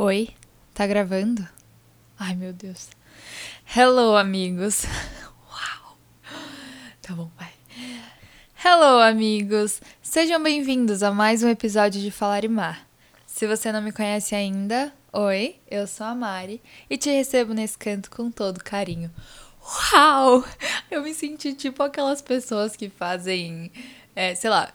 Oi, 0.00 0.28
tá 0.72 0.86
gravando? 0.86 1.44
Ai 2.16 2.36
meu 2.36 2.52
Deus. 2.52 2.88
Hello, 3.76 4.16
amigos. 4.16 4.84
Uau! 5.50 5.98
Tá 7.02 7.14
bom, 7.14 7.28
vai. 7.36 7.52
Hello, 8.64 9.00
amigos! 9.00 9.82
Sejam 10.00 10.40
bem-vindos 10.40 11.02
a 11.02 11.10
mais 11.10 11.42
um 11.42 11.48
episódio 11.48 12.00
de 12.00 12.12
Falar 12.12 12.44
e 12.44 12.48
Mar. 12.48 12.86
Se 13.26 13.44
você 13.48 13.72
não 13.72 13.82
me 13.82 13.90
conhece 13.90 14.36
ainda, 14.36 14.94
oi, 15.12 15.56
eu 15.68 15.84
sou 15.84 16.06
a 16.06 16.14
Mari 16.14 16.62
e 16.88 16.96
te 16.96 17.10
recebo 17.10 17.52
nesse 17.52 17.76
canto 17.76 18.08
com 18.08 18.30
todo 18.30 18.62
carinho. 18.62 19.10
Uau! 19.92 20.44
Eu 20.88 21.02
me 21.02 21.12
senti 21.12 21.54
tipo 21.54 21.82
aquelas 21.82 22.22
pessoas 22.22 22.76
que 22.76 22.88
fazem, 22.88 23.72
é, 24.14 24.32
sei 24.36 24.48
lá, 24.48 24.72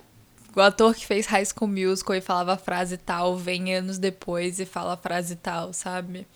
o 0.56 0.62
ator 0.62 0.96
que 0.96 1.06
fez 1.06 1.26
High 1.26 1.46
School 1.46 1.70
Musical 1.70 2.16
e 2.16 2.22
falava 2.22 2.54
a 2.54 2.58
frase 2.58 2.98
tal, 2.98 3.38
vem 3.38 3.74
anos 3.76 3.98
depois 3.98 4.60
e 4.60 4.66
fala 4.66 4.94
a 4.94 4.98
frase 4.98 5.36
tal, 5.36 5.74
sabe? 5.74 6.28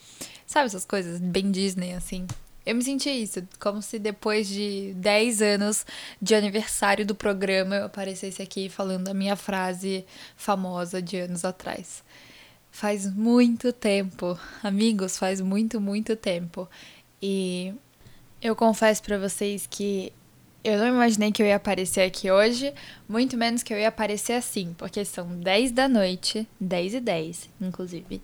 Sabe 0.45 0.67
essas 0.67 0.85
coisas 0.85 1.19
bem 1.19 1.51
Disney, 1.51 1.93
assim? 1.93 2.25
Eu 2.65 2.75
me 2.75 2.83
senti 2.83 3.09
isso, 3.09 3.47
como 3.59 3.81
se 3.81 3.97
depois 3.97 4.47
de 4.47 4.93
10 4.97 5.41
anos 5.41 5.85
de 6.21 6.35
aniversário 6.35 7.05
do 7.05 7.15
programa 7.15 7.75
eu 7.75 7.85
aparecesse 7.85 8.41
aqui 8.41 8.67
falando 8.67 9.07
a 9.07 9.13
minha 9.13 9.37
frase 9.37 10.05
famosa 10.35 11.01
de 11.01 11.17
anos 11.17 11.45
atrás. 11.45 12.03
Faz 12.69 13.09
muito 13.09 13.71
tempo, 13.71 14.37
amigos, 14.61 15.17
faz 15.17 15.39
muito, 15.39 15.79
muito 15.79 16.15
tempo. 16.15 16.67
E 17.21 17.73
eu 18.41 18.55
confesso 18.55 19.01
para 19.01 19.17
vocês 19.17 19.65
que 19.65 20.11
eu 20.63 20.77
não 20.77 20.87
imaginei 20.87 21.31
que 21.31 21.41
eu 21.41 21.47
ia 21.47 21.55
aparecer 21.55 22.01
aqui 22.01 22.29
hoje, 22.29 22.73
muito 23.07 23.37
menos 23.37 23.63
que 23.63 23.73
eu 23.73 23.77
ia 23.77 23.87
aparecer 23.87 24.33
assim, 24.33 24.75
porque 24.77 25.05
são 25.05 25.27
10 25.39 25.71
da 25.71 25.87
noite, 25.87 26.47
10 26.59 26.95
e 26.95 26.99
10, 26.99 27.49
inclusive. 27.61 28.21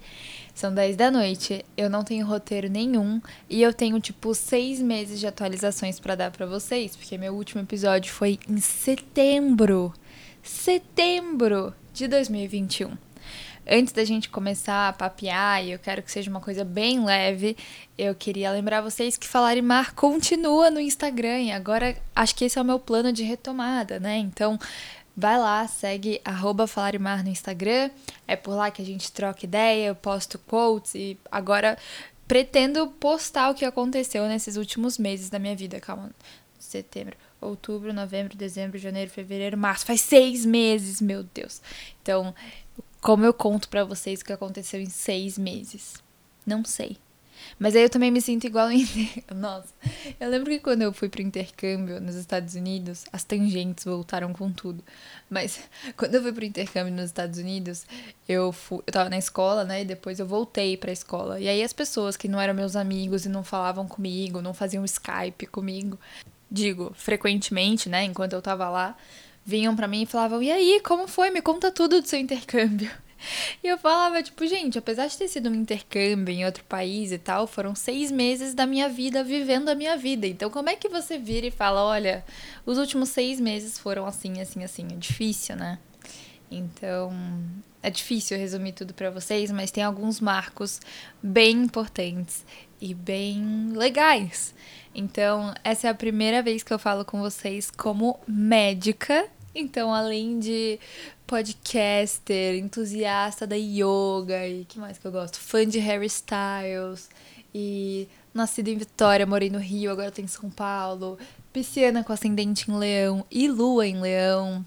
São 0.54 0.74
10 0.74 0.96
da 0.96 1.10
noite, 1.10 1.64
eu 1.78 1.90
não 1.90 2.04
tenho 2.04 2.26
roteiro 2.26 2.70
nenhum 2.70 3.22
e 3.50 3.62
eu 3.62 3.74
tenho 3.74 4.00
tipo 4.00 4.34
6 4.34 4.82
meses 4.82 5.20
de 5.20 5.28
atualizações 5.28 6.00
para 6.00 6.16
dar 6.16 6.32
para 6.32 6.46
vocês, 6.46 6.96
porque 6.96 7.18
meu 7.18 7.34
último 7.34 7.62
episódio 7.62 8.12
foi 8.12 8.40
em 8.50 8.58
setembro. 8.58 9.94
Setembro 10.42 11.74
de 11.94 12.08
2021 12.08 13.13
antes 13.68 13.94
da 13.94 14.04
gente 14.04 14.30
começar 14.30 14.90
a 14.90 14.94
papear, 14.94 15.64
e 15.64 15.72
eu 15.72 15.80
quero 15.80 16.02
que 16.02 16.12
seja 16.12 16.30
uma 16.30 16.42
coisa 16.42 16.64
bem 16.64 17.04
leve, 17.04 17.56
eu 17.98 18.14
queria 18.14 18.52
lembrar 18.52 18.82
vocês 18.82 19.18
que 19.18 19.28
Falar 19.28 19.56
e 19.56 19.62
Mar 19.62 19.94
continua 19.94 20.70
no 20.70 20.80
Instagram. 20.80 21.42
E 21.42 21.52
agora 21.52 21.96
acho 22.16 22.36
que 22.36 22.46
esse 22.46 22.58
é 22.58 22.62
o 22.62 22.66
meu 22.66 22.80
plano 22.80 23.12
de 23.12 23.24
retomada, 23.24 24.00
né? 24.00 24.18
Então, 24.18 24.60
vai 25.16 25.38
lá, 25.38 25.68
segue 25.68 26.20
arroba 26.26 26.68
Falar 26.68 26.96
e 26.96 27.00
Mar 27.00 27.24
no 27.24 27.30
Instagram. 27.30 27.90
É 28.28 28.36
por 28.36 28.56
lá 28.56 28.72
que 28.72 28.82
a 28.82 28.86
gente 28.86 29.12
troca 29.12 29.46
ideia, 29.46 29.88
eu 29.88 29.96
posto 29.96 30.40
quotes 30.40 30.96
e 30.96 31.18
agora 31.32 31.78
pretendo 32.28 32.88
postar 32.88 33.50
o 33.50 33.54
que 33.54 33.66
aconteceu 33.66 34.28
nesses 34.28 34.56
últimos 34.56 34.98
meses 34.98 35.30
da 35.30 35.38
minha 35.40 35.56
vida. 35.56 35.80
Calma, 35.80 36.10
setembro, 36.58 37.16
outubro, 37.40 37.94
novembro, 37.94 38.36
dezembro, 38.36 38.78
janeiro, 38.80 39.12
fevereiro, 39.12 39.58
março. 39.58 39.86
Faz 39.86 40.02
seis 40.02 40.46
meses, 40.46 41.00
meu 41.02 41.24
Deus. 41.24 41.62
Então, 42.02 42.34
como 43.04 43.26
eu 43.26 43.34
conto 43.34 43.68
para 43.68 43.84
vocês 43.84 44.22
o 44.22 44.26
que 44.26 44.32
aconteceu 44.32 44.80
em 44.80 44.90
seis 44.90 45.38
meses? 45.38 45.96
Não 46.46 46.64
sei. 46.64 46.98
Mas 47.60 47.76
aí 47.76 47.84
eu 47.84 47.90
também 47.90 48.10
me 48.10 48.22
sinto 48.22 48.46
igual 48.46 48.72
em. 48.72 48.88
Nossa, 49.36 49.68
eu 50.18 50.30
lembro 50.30 50.50
que 50.50 50.60
quando 50.60 50.84
eu 50.84 50.94
fui 50.94 51.10
pro 51.10 51.22
intercâmbio 51.22 52.00
nos 52.00 52.16
Estados 52.16 52.56
Unidos, 52.56 53.04
as 53.12 53.26
tangentes 53.26 53.84
voltaram 53.84 54.32
com 54.32 54.50
tudo. 54.50 54.82
Mas 55.30 55.60
quando 55.98 56.16
eu 56.16 56.22
fui 56.22 56.32
pro 56.32 56.46
intercâmbio 56.46 56.94
nos 56.94 57.06
Estados 57.06 57.38
Unidos, 57.38 57.86
eu 58.28 58.54
fui, 58.54 58.80
eu 58.88 58.94
tava 58.94 59.10
na 59.10 59.18
escola, 59.18 59.66
né? 59.66 59.82
E 59.82 59.86
depois 59.86 60.20
eu 60.20 60.26
voltei 60.26 60.78
pra 60.78 60.92
escola. 60.92 61.40
E 61.42 61.48
aí 61.50 61.62
as 61.62 61.74
pessoas 61.74 62.16
que 62.16 62.30
não 62.30 62.40
eram 62.40 62.54
meus 62.54 62.78
amigos 62.78 63.26
e 63.26 63.30
não 63.30 63.44
falavam 63.44 63.86
comigo, 63.86 64.42
não 64.42 64.54
faziam 64.54 64.86
Skype 64.86 65.46
comigo, 65.48 66.00
digo, 66.50 66.94
frequentemente, 66.96 67.90
né? 67.90 68.06
Enquanto 68.06 68.32
eu 68.32 68.42
tava 68.42 68.70
lá, 68.70 68.96
vinham 69.46 69.76
para 69.76 69.88
mim 69.88 70.04
e 70.04 70.06
falavam: 70.06 70.42
"E 70.42 70.52
aí, 70.52 70.82
como 70.84 71.08
foi? 71.08 71.30
Me 71.30 71.42
conta 71.42 71.72
tudo 71.72 72.02
do 72.02 72.08
seu 72.08 72.20
intercâmbio". 72.20 72.92
E 73.64 73.68
eu 73.68 73.78
falava, 73.78 74.22
tipo, 74.22 74.46
gente, 74.46 74.78
apesar 74.78 75.08
de 75.08 75.18
ter 75.18 75.30
sido 75.30 75.50
um 75.50 75.56
intercâmbio 75.56 76.34
em 76.34 76.46
outro 76.46 76.64
país 76.66 77.12
e 77.12 77.18
tal, 77.18 77.48
foram 77.48 77.74
seis 77.74 78.12
meses 78.12 78.54
da 78.54 78.66
minha 78.66 78.90
vida 78.90 79.24
vivendo 79.24 79.70
a 79.70 79.76
minha 79.76 79.96
vida. 79.96 80.28
Então, 80.28 80.50
como 80.50 80.70
é 80.70 80.76
que 80.76 80.90
você 80.90 81.18
vira 81.18 81.48
e 81.48 81.52
fala, 81.52 81.84
olha, 81.84 82.24
os 82.66 82.78
últimos 82.78 83.10
seis 83.10 83.40
meses 83.40 83.78
foram 83.78 84.06
assim, 84.06 84.42
assim, 84.42 84.64
assim? 84.64 84.88
É 84.92 84.96
difícil, 84.98 85.56
né? 85.56 85.80
Então, 86.52 87.12
é 87.82 87.90
difícil 87.90 88.38
resumir 88.38 88.74
tudo 88.74 88.94
para 88.94 89.10
vocês, 89.10 89.52
mas 89.52 89.72
tem 89.72 89.84
alguns 89.84 90.20
marcos 90.20 90.80
bem 91.22 91.64
importantes 91.64 92.46
e 92.80 92.94
bem 92.94 93.72
legais. 93.76 94.54
Então, 94.96 95.54
essa 95.64 95.88
é 95.88 95.90
a 95.90 95.96
primeira 95.96 96.42
vez 96.42 96.62
que 96.62 96.74
eu 96.74 96.80
falo 96.80 97.04
com 97.04 97.20
vocês 97.20 97.72
como 97.72 98.20
médica. 98.28 99.28
Então, 99.56 99.94
além 99.94 100.40
de 100.40 100.80
podcaster, 101.26 102.56
entusiasta 102.56 103.46
da 103.48 103.56
yoga 103.56 104.48
e 104.48 104.66
que 104.66 104.80
mais 104.80 104.98
que 104.98 105.06
eu 105.06 105.12
gosto? 105.12 105.40
Fã 105.40 105.66
de 105.66 105.80
Harry 105.80 106.08
Styles 106.08 107.10
e 107.54 108.08
nascida 108.34 108.70
em 108.70 108.78
Vitória, 108.78 109.26
morei 109.26 109.50
no 109.50 109.60
Rio, 109.60 109.92
agora 109.92 110.12
tô 110.12 110.22
em 110.22 110.28
São 110.28 110.50
Paulo. 110.50 111.18
Pisciana 111.52 112.04
com 112.04 112.14
ascendente 112.14 112.70
em 112.70 112.76
Leão 112.76 113.26
e 113.30 113.48
Lua 113.48 113.86
em 113.86 114.00
Leão. 114.00 114.66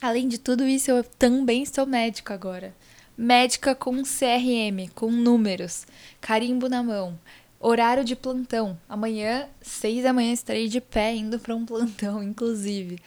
Além 0.00 0.28
de 0.28 0.38
tudo 0.38 0.64
isso, 0.64 0.90
eu 0.90 1.04
também 1.04 1.64
sou 1.64 1.86
médica 1.86 2.34
agora. 2.34 2.74
Médica 3.16 3.74
com 3.74 4.02
CRM, 4.02 4.90
com 4.94 5.10
números, 5.10 5.86
carimbo 6.20 6.68
na 6.68 6.82
mão. 6.82 7.18
Horário 7.58 8.04
de 8.04 8.14
plantão. 8.14 8.78
Amanhã, 8.88 9.48
seis 9.62 10.02
da 10.02 10.12
manhã, 10.12 10.32
estarei 10.32 10.68
de 10.68 10.80
pé 10.80 11.14
indo 11.14 11.38
para 11.38 11.54
um 11.54 11.64
plantão, 11.64 12.22
inclusive. 12.24 12.98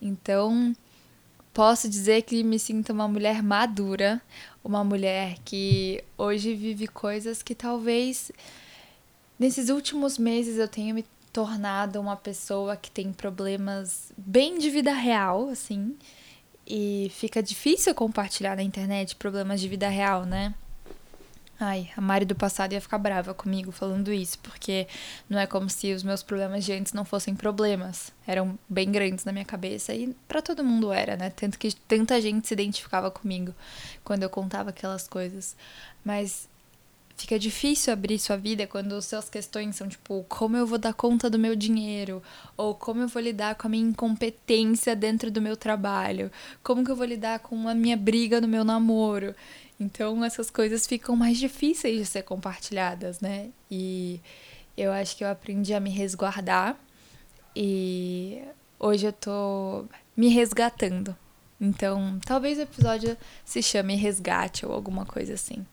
Então, 0.00 0.74
posso 1.52 1.88
dizer 1.88 2.22
que 2.22 2.42
me 2.42 2.58
sinto 2.58 2.92
uma 2.92 3.08
mulher 3.08 3.42
madura, 3.42 4.20
uma 4.62 4.84
mulher 4.84 5.36
que 5.44 6.02
hoje 6.18 6.54
vive 6.54 6.86
coisas 6.86 7.42
que 7.42 7.54
talvez 7.54 8.30
nesses 9.38 9.68
últimos 9.68 10.18
meses 10.18 10.58
eu 10.58 10.68
tenha 10.68 10.92
me 10.92 11.04
tornado 11.32 12.00
uma 12.00 12.16
pessoa 12.16 12.76
que 12.76 12.90
tem 12.90 13.12
problemas 13.12 14.12
bem 14.16 14.58
de 14.58 14.70
vida 14.70 14.92
real, 14.92 15.48
assim. 15.48 15.96
E 16.66 17.10
fica 17.14 17.42
difícil 17.42 17.94
compartilhar 17.94 18.56
na 18.56 18.62
internet 18.62 19.16
problemas 19.16 19.60
de 19.60 19.68
vida 19.68 19.88
real, 19.88 20.24
né? 20.24 20.54
Ai, 21.58 21.88
a 21.96 22.00
Mari 22.00 22.24
do 22.24 22.34
passado 22.34 22.72
ia 22.72 22.80
ficar 22.80 22.98
brava 22.98 23.32
comigo 23.32 23.70
falando 23.70 24.12
isso, 24.12 24.38
porque 24.40 24.88
não 25.30 25.38
é 25.38 25.46
como 25.46 25.70
se 25.70 25.92
os 25.92 26.02
meus 26.02 26.22
problemas 26.22 26.64
de 26.64 26.72
antes 26.72 26.92
não 26.92 27.04
fossem 27.04 27.34
problemas. 27.34 28.12
Eram 28.26 28.58
bem 28.68 28.90
grandes 28.90 29.24
na 29.24 29.32
minha 29.32 29.44
cabeça 29.44 29.94
e 29.94 30.14
para 30.26 30.42
todo 30.42 30.64
mundo 30.64 30.92
era, 30.92 31.16
né? 31.16 31.30
Tanto 31.30 31.58
que 31.58 31.72
tanta 31.86 32.20
gente 32.20 32.48
se 32.48 32.54
identificava 32.54 33.08
comigo 33.10 33.54
quando 34.02 34.24
eu 34.24 34.30
contava 34.30 34.70
aquelas 34.70 35.06
coisas. 35.06 35.56
Mas 36.04 36.48
fica 37.16 37.38
difícil 37.38 37.92
abrir 37.92 38.18
sua 38.18 38.36
vida 38.36 38.66
quando 38.66 39.00
suas 39.00 39.30
questões 39.30 39.76
são 39.76 39.88
tipo, 39.88 40.24
como 40.28 40.56
eu 40.56 40.66
vou 40.66 40.78
dar 40.78 40.92
conta 40.92 41.30
do 41.30 41.38
meu 41.38 41.54
dinheiro? 41.54 42.20
Ou 42.56 42.74
como 42.74 43.02
eu 43.02 43.08
vou 43.08 43.22
lidar 43.22 43.54
com 43.54 43.68
a 43.68 43.70
minha 43.70 43.88
incompetência 43.88 44.96
dentro 44.96 45.30
do 45.30 45.40
meu 45.40 45.56
trabalho? 45.56 46.32
Como 46.64 46.84
que 46.84 46.90
eu 46.90 46.96
vou 46.96 47.06
lidar 47.06 47.38
com 47.38 47.68
a 47.68 47.74
minha 47.74 47.96
briga 47.96 48.40
no 48.40 48.48
meu 48.48 48.64
namoro? 48.64 49.34
Então 49.78 50.24
essas 50.24 50.50
coisas 50.50 50.86
ficam 50.86 51.16
mais 51.16 51.38
difíceis 51.38 51.98
de 51.98 52.06
ser 52.06 52.22
compartilhadas, 52.22 53.20
né? 53.20 53.50
E 53.70 54.20
eu 54.76 54.92
acho 54.92 55.16
que 55.16 55.24
eu 55.24 55.28
aprendi 55.28 55.74
a 55.74 55.80
me 55.80 55.90
resguardar 55.90 56.78
e 57.54 58.42
hoje 58.78 59.06
eu 59.06 59.12
tô 59.12 59.84
me 60.16 60.28
resgatando. 60.28 61.16
Então, 61.60 62.18
talvez 62.26 62.58
o 62.58 62.62
episódio 62.62 63.16
se 63.44 63.62
chame 63.62 63.94
Resgate 63.94 64.66
ou 64.66 64.72
alguma 64.72 65.06
coisa 65.06 65.34
assim 65.34 65.64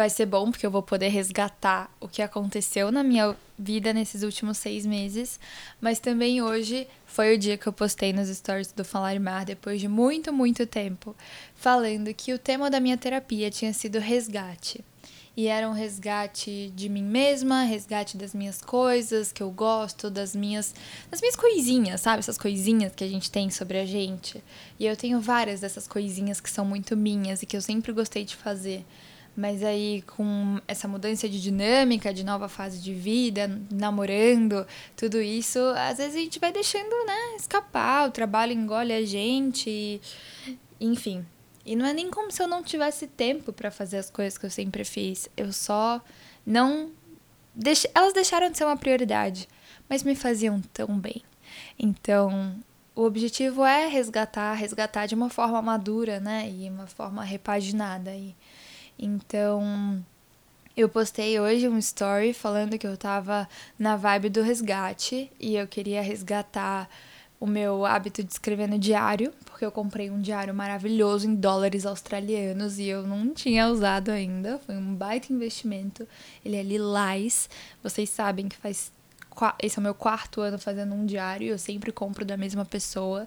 vai 0.00 0.08
ser 0.08 0.24
bom 0.24 0.50
porque 0.50 0.64
eu 0.64 0.70
vou 0.70 0.82
poder 0.82 1.08
resgatar 1.08 1.94
o 2.00 2.08
que 2.08 2.22
aconteceu 2.22 2.90
na 2.90 3.02
minha 3.02 3.36
vida 3.58 3.92
nesses 3.92 4.22
últimos 4.22 4.56
seis 4.56 4.86
meses. 4.86 5.38
Mas 5.78 5.98
também 5.98 6.40
hoje 6.40 6.88
foi 7.04 7.34
o 7.34 7.38
dia 7.38 7.58
que 7.58 7.66
eu 7.66 7.72
postei 7.72 8.10
nos 8.10 8.34
stories 8.34 8.72
do 8.72 8.82
Falar 8.82 9.20
Mar, 9.20 9.44
depois 9.44 9.78
de 9.78 9.88
muito, 9.88 10.32
muito 10.32 10.66
tempo, 10.66 11.14
falando 11.54 12.14
que 12.14 12.32
o 12.32 12.38
tema 12.38 12.70
da 12.70 12.80
minha 12.80 12.96
terapia 12.96 13.50
tinha 13.50 13.74
sido 13.74 13.98
resgate. 13.98 14.82
E 15.36 15.48
era 15.48 15.68
um 15.68 15.72
resgate 15.72 16.72
de 16.74 16.88
mim 16.88 17.04
mesma, 17.04 17.64
resgate 17.64 18.16
das 18.16 18.32
minhas 18.32 18.62
coisas 18.62 19.30
que 19.30 19.42
eu 19.42 19.50
gosto, 19.50 20.10
das 20.10 20.34
minhas, 20.34 20.74
das 21.10 21.20
minhas 21.20 21.36
coisinhas, 21.36 22.00
sabe? 22.00 22.20
Essas 22.20 22.38
coisinhas 22.38 22.94
que 22.94 23.04
a 23.04 23.08
gente 23.08 23.30
tem 23.30 23.50
sobre 23.50 23.76
a 23.76 23.84
gente. 23.84 24.42
E 24.78 24.86
eu 24.86 24.96
tenho 24.96 25.20
várias 25.20 25.60
dessas 25.60 25.86
coisinhas 25.86 26.40
que 26.40 26.48
são 26.48 26.64
muito 26.64 26.96
minhas 26.96 27.42
e 27.42 27.46
que 27.46 27.54
eu 27.54 27.60
sempre 27.60 27.92
gostei 27.92 28.24
de 28.24 28.34
fazer. 28.34 28.82
Mas 29.40 29.62
aí, 29.62 30.02
com 30.02 30.60
essa 30.68 30.86
mudança 30.86 31.26
de 31.26 31.40
dinâmica, 31.40 32.12
de 32.12 32.22
nova 32.22 32.46
fase 32.46 32.78
de 32.78 32.92
vida, 32.92 33.58
namorando, 33.70 34.66
tudo 34.94 35.18
isso, 35.18 35.58
às 35.78 35.96
vezes 35.96 36.14
a 36.14 36.18
gente 36.18 36.38
vai 36.38 36.52
deixando, 36.52 37.06
né, 37.06 37.36
escapar, 37.36 38.06
o 38.06 38.10
trabalho 38.10 38.52
engole 38.52 38.92
a 38.92 39.02
gente, 39.02 39.98
enfim. 40.78 41.24
E 41.64 41.74
não 41.74 41.86
é 41.86 41.94
nem 41.94 42.10
como 42.10 42.30
se 42.30 42.42
eu 42.42 42.46
não 42.46 42.62
tivesse 42.62 43.06
tempo 43.06 43.50
para 43.50 43.70
fazer 43.70 43.96
as 43.96 44.10
coisas 44.10 44.36
que 44.36 44.44
eu 44.44 44.50
sempre 44.50 44.84
fiz. 44.84 45.26
Eu 45.34 45.54
só 45.54 46.02
não. 46.44 46.90
Deix... 47.54 47.86
Elas 47.94 48.12
deixaram 48.12 48.50
de 48.50 48.58
ser 48.58 48.64
uma 48.64 48.76
prioridade, 48.76 49.48
mas 49.88 50.02
me 50.02 50.14
faziam 50.14 50.60
tão 50.74 50.98
bem. 50.98 51.22
Então, 51.78 52.54
o 52.94 53.04
objetivo 53.04 53.64
é 53.64 53.86
resgatar, 53.86 54.52
resgatar 54.52 55.06
de 55.06 55.14
uma 55.14 55.30
forma 55.30 55.62
madura, 55.62 56.20
né? 56.20 56.50
E 56.50 56.68
uma 56.68 56.86
forma 56.86 57.24
repaginada. 57.24 58.14
E, 58.14 58.34
então, 59.00 60.04
eu 60.76 60.88
postei 60.88 61.40
hoje 61.40 61.66
um 61.66 61.78
story 61.78 62.34
falando 62.34 62.78
que 62.78 62.86
eu 62.86 62.96
tava 62.96 63.48
na 63.78 63.96
vibe 63.96 64.28
do 64.28 64.42
resgate 64.42 65.30
e 65.40 65.56
eu 65.56 65.66
queria 65.66 66.02
resgatar 66.02 66.88
o 67.40 67.46
meu 67.46 67.86
hábito 67.86 68.22
de 68.22 68.30
escrever 68.30 68.68
no 68.68 68.78
diário, 68.78 69.32
porque 69.46 69.64
eu 69.64 69.72
comprei 69.72 70.10
um 70.10 70.20
diário 70.20 70.54
maravilhoso 70.54 71.26
em 71.26 71.34
dólares 71.34 71.86
australianos 71.86 72.78
e 72.78 72.84
eu 72.84 73.06
não 73.06 73.32
tinha 73.32 73.68
usado 73.68 74.10
ainda. 74.10 74.58
Foi 74.66 74.76
um 74.76 74.94
baita 74.94 75.32
investimento. 75.32 76.06
Ele 76.44 76.56
é 76.56 76.62
lilás. 76.62 77.48
Vocês 77.82 78.10
sabem 78.10 78.46
que 78.46 78.56
faz 78.56 78.92
esse 79.62 79.78
é 79.78 79.80
o 79.80 79.82
meu 79.82 79.94
quarto 79.94 80.42
ano 80.42 80.58
fazendo 80.58 80.94
um 80.94 81.06
diário, 81.06 81.48
eu 81.48 81.58
sempre 81.58 81.90
compro 81.90 82.24
da 82.24 82.36
mesma 82.36 82.64
pessoa. 82.64 83.26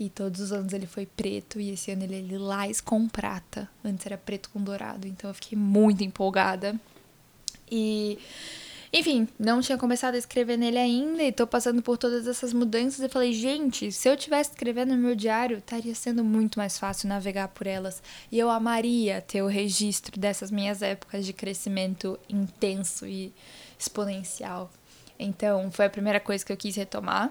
E 0.00 0.08
todos 0.08 0.40
os 0.40 0.50
anos 0.50 0.72
ele 0.72 0.86
foi 0.86 1.04
preto 1.04 1.60
e 1.60 1.72
esse 1.72 1.90
ano 1.90 2.04
ele 2.04 2.16
é 2.16 2.20
lilás 2.22 2.80
com 2.80 3.06
prata. 3.06 3.68
Antes 3.84 4.06
era 4.06 4.16
preto 4.16 4.48
com 4.48 4.58
dourado, 4.58 5.06
então 5.06 5.28
eu 5.28 5.34
fiquei 5.34 5.58
muito 5.58 6.02
empolgada. 6.02 6.74
E 7.70 8.18
enfim, 8.90 9.28
não 9.38 9.60
tinha 9.60 9.76
começado 9.76 10.14
a 10.14 10.18
escrever 10.18 10.56
nele 10.56 10.78
ainda 10.78 11.22
e 11.22 11.30
tô 11.30 11.46
passando 11.46 11.82
por 11.82 11.98
todas 11.98 12.26
essas 12.26 12.54
mudanças 12.54 13.00
e 13.00 13.08
falei, 13.10 13.34
gente, 13.34 13.92
se 13.92 14.08
eu 14.08 14.16
tivesse 14.16 14.50
escrevendo 14.50 14.96
no 14.96 15.02
meu 15.02 15.14
diário, 15.14 15.58
estaria 15.58 15.94
sendo 15.94 16.24
muito 16.24 16.58
mais 16.58 16.78
fácil 16.78 17.06
navegar 17.06 17.48
por 17.48 17.66
elas. 17.66 18.02
E 18.32 18.38
eu 18.38 18.48
amaria 18.48 19.20
ter 19.20 19.42
o 19.42 19.46
registro 19.48 20.18
dessas 20.18 20.50
minhas 20.50 20.80
épocas 20.80 21.26
de 21.26 21.34
crescimento 21.34 22.18
intenso 22.26 23.06
e 23.06 23.34
exponencial. 23.78 24.72
Então, 25.18 25.70
foi 25.70 25.84
a 25.84 25.90
primeira 25.90 26.18
coisa 26.18 26.44
que 26.44 26.50
eu 26.50 26.56
quis 26.56 26.74
retomar. 26.74 27.30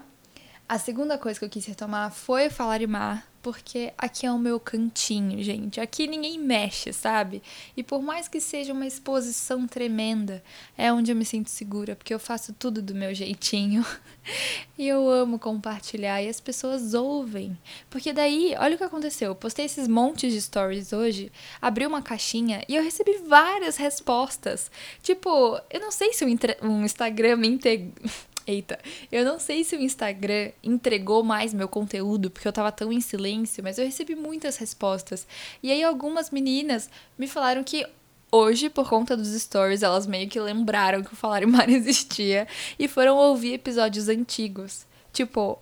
A 0.70 0.78
segunda 0.78 1.18
coisa 1.18 1.36
que 1.36 1.44
eu 1.44 1.48
quis 1.48 1.66
retomar 1.66 2.12
foi 2.12 2.48
falar 2.48 2.78
mar, 2.86 3.28
porque 3.42 3.92
aqui 3.98 4.24
é 4.24 4.30
o 4.30 4.38
meu 4.38 4.60
cantinho, 4.60 5.42
gente. 5.42 5.80
Aqui 5.80 6.06
ninguém 6.06 6.38
mexe, 6.38 6.92
sabe? 6.92 7.42
E 7.76 7.82
por 7.82 8.00
mais 8.00 8.28
que 8.28 8.40
seja 8.40 8.72
uma 8.72 8.86
exposição 8.86 9.66
tremenda, 9.66 10.40
é 10.78 10.92
onde 10.92 11.10
eu 11.10 11.16
me 11.16 11.24
sinto 11.24 11.50
segura, 11.50 11.96
porque 11.96 12.14
eu 12.14 12.20
faço 12.20 12.52
tudo 12.52 12.80
do 12.80 12.94
meu 12.94 13.12
jeitinho. 13.12 13.84
e 14.78 14.86
eu 14.86 15.08
amo 15.10 15.40
compartilhar 15.40 16.22
e 16.22 16.28
as 16.28 16.40
pessoas 16.40 16.94
ouvem. 16.94 17.58
Porque 17.90 18.12
daí, 18.12 18.54
olha 18.56 18.76
o 18.76 18.78
que 18.78 18.84
aconteceu. 18.84 19.30
Eu 19.30 19.34
postei 19.34 19.64
esses 19.64 19.88
montes 19.88 20.32
de 20.32 20.40
stories 20.40 20.92
hoje, 20.92 21.32
abri 21.60 21.84
uma 21.84 22.00
caixinha 22.00 22.62
e 22.68 22.76
eu 22.76 22.84
recebi 22.84 23.18
várias 23.26 23.76
respostas. 23.76 24.70
Tipo, 25.02 25.60
eu 25.68 25.80
não 25.80 25.90
sei 25.90 26.12
se 26.12 26.24
um, 26.62 26.84
Instagram 26.84 27.38
me 27.38 27.48
integrou 27.48 27.92
Eita, 28.46 28.78
eu 29.12 29.24
não 29.24 29.38
sei 29.38 29.62
se 29.64 29.76
o 29.76 29.80
Instagram 29.80 30.50
entregou 30.62 31.22
mais 31.22 31.52
meu 31.52 31.68
conteúdo, 31.68 32.30
porque 32.30 32.48
eu 32.48 32.52
tava 32.52 32.72
tão 32.72 32.92
em 32.92 33.00
silêncio, 33.00 33.62
mas 33.62 33.78
eu 33.78 33.84
recebi 33.84 34.14
muitas 34.14 34.56
respostas. 34.56 35.26
E 35.62 35.70
aí 35.70 35.84
algumas 35.84 36.30
meninas 36.30 36.90
me 37.18 37.26
falaram 37.26 37.62
que 37.62 37.86
hoje, 38.32 38.70
por 38.70 38.88
conta 38.88 39.16
dos 39.16 39.28
stories, 39.28 39.82
elas 39.82 40.06
meio 40.06 40.28
que 40.28 40.40
lembraram 40.40 41.02
que 41.02 41.12
o 41.12 41.16
Falar 41.16 41.46
Mar 41.46 41.68
existia 41.70 42.46
e 42.78 42.88
foram 42.88 43.16
ouvir 43.16 43.54
episódios 43.54 44.08
antigos. 44.08 44.86
Tipo, 45.12 45.58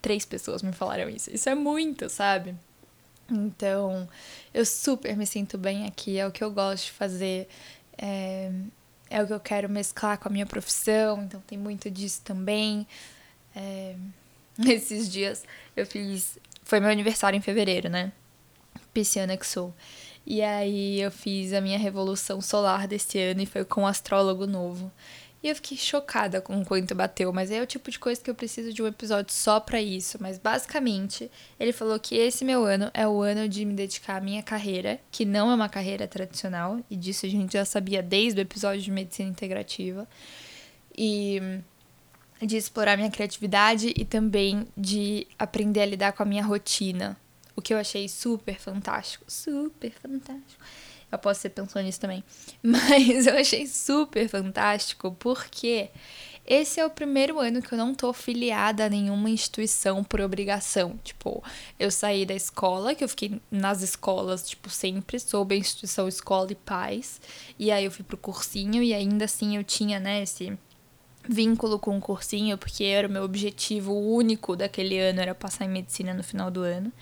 três 0.00 0.24
pessoas 0.24 0.62
me 0.62 0.72
falaram 0.72 1.08
isso. 1.08 1.30
Isso 1.34 1.48
é 1.48 1.54
muito, 1.54 2.08
sabe? 2.08 2.54
Então, 3.30 4.08
eu 4.52 4.66
super 4.66 5.16
me 5.16 5.26
sinto 5.26 5.56
bem 5.56 5.86
aqui, 5.86 6.18
é 6.18 6.26
o 6.26 6.32
que 6.32 6.42
eu 6.42 6.50
gosto 6.50 6.86
de 6.86 6.92
fazer. 6.92 7.48
É, 7.96 8.50
é 9.10 9.22
o 9.22 9.26
que 9.26 9.32
eu 9.32 9.40
quero 9.40 9.68
mesclar 9.68 10.16
com 10.18 10.28
a 10.28 10.32
minha 10.32 10.46
profissão, 10.46 11.24
então 11.24 11.40
tem 11.40 11.58
muito 11.58 11.90
disso 11.90 12.22
também. 12.22 12.86
É, 13.54 13.96
esses 14.66 15.10
dias 15.10 15.44
eu 15.76 15.84
fiz. 15.84 16.38
Foi 16.62 16.78
meu 16.78 16.88
aniversário 16.88 17.36
em 17.36 17.40
fevereiro, 17.40 17.88
né? 17.88 18.12
Pisciana 18.94 19.36
que 19.36 19.46
sou. 19.46 19.74
E 20.24 20.42
aí 20.42 21.00
eu 21.00 21.10
fiz 21.10 21.52
a 21.52 21.60
minha 21.60 21.78
revolução 21.78 22.40
solar 22.40 22.86
desse 22.86 23.18
ano 23.18 23.42
e 23.42 23.46
foi 23.46 23.64
com 23.64 23.82
um 23.82 23.86
astrólogo 23.86 24.46
novo. 24.46 24.92
E 25.42 25.48
eu 25.48 25.54
fiquei 25.54 25.76
chocada 25.76 26.40
com 26.40 26.60
o 26.60 26.64
quanto 26.66 26.94
bateu, 26.94 27.32
mas 27.32 27.50
é 27.50 27.62
o 27.62 27.66
tipo 27.66 27.90
de 27.90 27.98
coisa 27.98 28.20
que 28.20 28.28
eu 28.28 28.34
preciso 28.34 28.74
de 28.74 28.82
um 28.82 28.86
episódio 28.86 29.32
só 29.32 29.58
para 29.58 29.80
isso. 29.80 30.18
Mas 30.20 30.38
basicamente, 30.38 31.30
ele 31.58 31.72
falou 31.72 31.98
que 31.98 32.14
esse 32.14 32.44
meu 32.44 32.64
ano 32.64 32.90
é 32.92 33.08
o 33.08 33.22
ano 33.22 33.48
de 33.48 33.64
me 33.64 33.72
dedicar 33.72 34.16
à 34.16 34.20
minha 34.20 34.42
carreira, 34.42 35.00
que 35.10 35.24
não 35.24 35.50
é 35.50 35.54
uma 35.54 35.68
carreira 35.68 36.06
tradicional, 36.06 36.78
e 36.90 36.96
disso 36.96 37.24
a 37.24 37.28
gente 37.28 37.54
já 37.54 37.64
sabia 37.64 38.02
desde 38.02 38.40
o 38.40 38.42
episódio 38.42 38.82
de 38.82 38.90
medicina 38.90 39.30
integrativa. 39.30 40.06
E 40.96 41.40
de 42.46 42.56
explorar 42.56 42.96
minha 42.96 43.10
criatividade 43.10 43.92
e 43.96 44.04
também 44.04 44.66
de 44.76 45.26
aprender 45.38 45.80
a 45.80 45.86
lidar 45.86 46.12
com 46.12 46.22
a 46.22 46.26
minha 46.26 46.44
rotina. 46.44 47.16
O 47.54 47.62
que 47.62 47.74
eu 47.74 47.78
achei 47.78 48.08
super 48.08 48.58
fantástico. 48.58 49.24
Super 49.28 49.92
fantástico. 49.92 50.62
Eu 51.10 51.34
ser 51.34 51.50
pensando 51.50 51.84
nisso 51.84 52.00
também. 52.00 52.22
Mas 52.62 53.26
eu 53.26 53.36
achei 53.36 53.66
super 53.66 54.28
fantástico 54.28 55.16
porque 55.18 55.90
esse 56.46 56.80
é 56.80 56.84
o 56.84 56.90
primeiro 56.90 57.38
ano 57.38 57.62
que 57.62 57.72
eu 57.72 57.78
não 57.78 57.94
tô 57.94 58.12
filiada 58.12 58.86
a 58.86 58.88
nenhuma 58.88 59.30
instituição 59.30 60.02
por 60.02 60.20
obrigação. 60.20 60.98
Tipo, 61.04 61.42
eu 61.78 61.90
saí 61.90 62.26
da 62.26 62.34
escola, 62.34 62.94
que 62.94 63.04
eu 63.04 63.08
fiquei 63.08 63.40
nas 63.50 63.82
escolas, 63.82 64.48
tipo, 64.48 64.68
sempre 64.68 65.20
sob 65.20 65.54
a 65.54 65.58
instituição 65.58 66.08
Escola 66.08 66.50
e 66.50 66.56
Paz. 66.56 67.20
E 67.58 67.70
aí 67.70 67.84
eu 67.84 67.90
fui 67.92 68.04
pro 68.04 68.16
cursinho 68.16 68.82
e 68.82 68.92
ainda 68.92 69.26
assim 69.26 69.56
eu 69.56 69.62
tinha, 69.62 70.00
né, 70.00 70.22
esse 70.22 70.58
vínculo 71.28 71.78
com 71.78 71.96
o 71.96 72.00
cursinho, 72.00 72.58
porque 72.58 72.82
era 72.82 73.06
o 73.06 73.10
meu 73.10 73.22
objetivo 73.22 73.94
único 73.94 74.56
daquele 74.56 74.98
ano, 74.98 75.20
era 75.20 75.34
passar 75.34 75.66
em 75.66 75.68
medicina 75.68 76.12
no 76.12 76.24
final 76.24 76.50
do 76.50 76.62
ano. 76.62 76.92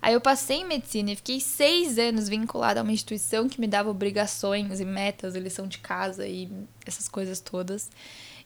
Aí 0.00 0.14
eu 0.14 0.20
passei 0.20 0.58
em 0.58 0.64
medicina 0.64 1.10
e 1.10 1.16
fiquei 1.16 1.40
seis 1.40 1.98
anos 1.98 2.28
vinculada 2.28 2.80
a 2.80 2.82
uma 2.82 2.92
instituição 2.92 3.48
que 3.48 3.60
me 3.60 3.66
dava 3.66 3.90
obrigações 3.90 4.80
e 4.80 4.84
metas, 4.84 5.34
lição 5.34 5.66
de 5.66 5.78
casa 5.78 6.26
e 6.26 6.48
essas 6.86 7.08
coisas 7.08 7.40
todas. 7.40 7.90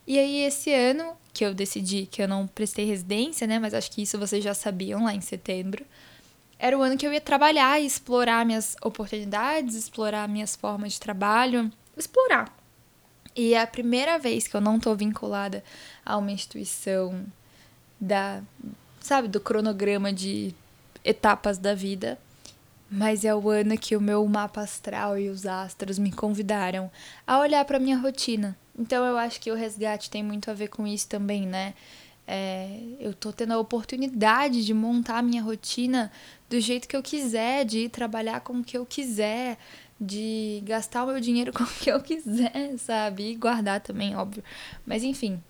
E 0.07 0.19
aí, 0.19 0.39
esse 0.39 0.73
ano 0.73 1.17
que 1.33 1.45
eu 1.45 1.55
decidi 1.55 2.07
que 2.07 2.23
eu 2.23 2.29
não 2.29 2.47
prestei 2.47 2.85
residência, 2.85 3.47
né? 3.47 3.59
Mas 3.59 3.73
acho 3.73 3.91
que 3.91 4.03
isso 4.03 4.19
vocês 4.19 4.43
já 4.43 4.55
sabiam 4.55 5.05
lá 5.05 5.15
em 5.15 5.21
setembro. 5.21 5.85
Era 6.59 6.77
o 6.77 6.83
ano 6.83 6.97
que 6.97 7.07
eu 7.07 7.13
ia 7.13 7.21
trabalhar 7.21 7.81
e 7.81 7.87
explorar 7.87 8.45
minhas 8.45 8.77
oportunidades, 8.83 9.75
explorar 9.75 10.29
minhas 10.29 10.57
formas 10.57 10.95
de 10.95 11.01
trabalho, 11.01 11.71
explorar. 11.97 12.56
E 13.35 13.55
é 13.55 13.63
a 13.63 13.67
primeira 13.67 14.19
vez 14.19 14.47
que 14.47 14.56
eu 14.56 14.61
não 14.61 14.79
tô 14.79 14.94
vinculada 14.94 15.65
a 16.05 16.17
uma 16.17 16.31
instituição 16.31 17.25
da, 18.01 18.43
sabe, 19.01 19.29
do 19.29 19.41
cronograma 19.41 20.13
de 20.13 20.55
etapas 21.05 21.59
da 21.59 21.75
vida, 21.75 22.19
mas 22.91 23.25
é 23.25 23.35
o 23.35 23.49
ano 23.49 23.77
que 23.79 23.97
o 23.97 24.01
meu 24.01 24.27
mapa 24.27 24.61
astral 24.61 25.19
e 25.19 25.29
os 25.29 25.47
astros 25.47 25.99
me 25.99 26.13
convidaram 26.13 26.91
a 27.27 27.39
olhar 27.39 27.65
para 27.65 27.79
minha 27.79 27.97
rotina. 27.97 28.56
Então 28.79 29.05
eu 29.05 29.17
acho 29.17 29.41
que 29.41 29.51
o 29.51 29.55
resgate 29.55 30.11
tem 30.11 30.23
muito 30.23 30.51
a 30.51 30.55
ver 30.55 30.69
com 30.69 30.87
isso 30.87 31.09
também, 31.09 31.47
né? 31.47 31.75
É, 32.27 32.79
eu 33.01 33.13
tô 33.15 33.32
tendo 33.32 33.53
a 33.53 33.59
oportunidade 33.59 34.65
de 34.65 34.73
montar 34.73 35.19
a 35.19 35.23
minha 35.23 35.43
rotina 35.43 36.11
do 36.49 36.61
jeito 36.61 36.87
que 36.87 36.97
eu 36.97 37.03
quiser, 37.03 37.65
de 37.65 37.81
ir 37.81 37.89
trabalhar 37.89 38.41
com 38.41 38.61
o 38.61 38.65
que 38.65 38.77
eu 38.77 38.87
quiser, 38.87 39.59
de 40.01 40.63
gastar 40.65 41.05
o 41.05 41.09
meu 41.09 41.21
dinheiro 41.21 41.53
com 41.55 41.65
o 41.65 41.67
que 41.67 41.91
eu 41.91 42.01
quiser, 42.01 42.77
sabe? 42.79 43.31
E 43.31 43.37
guardar 43.37 43.81
também, 43.81 44.15
óbvio. 44.15 44.44
Mas 44.87 45.03
enfim, 45.03 45.43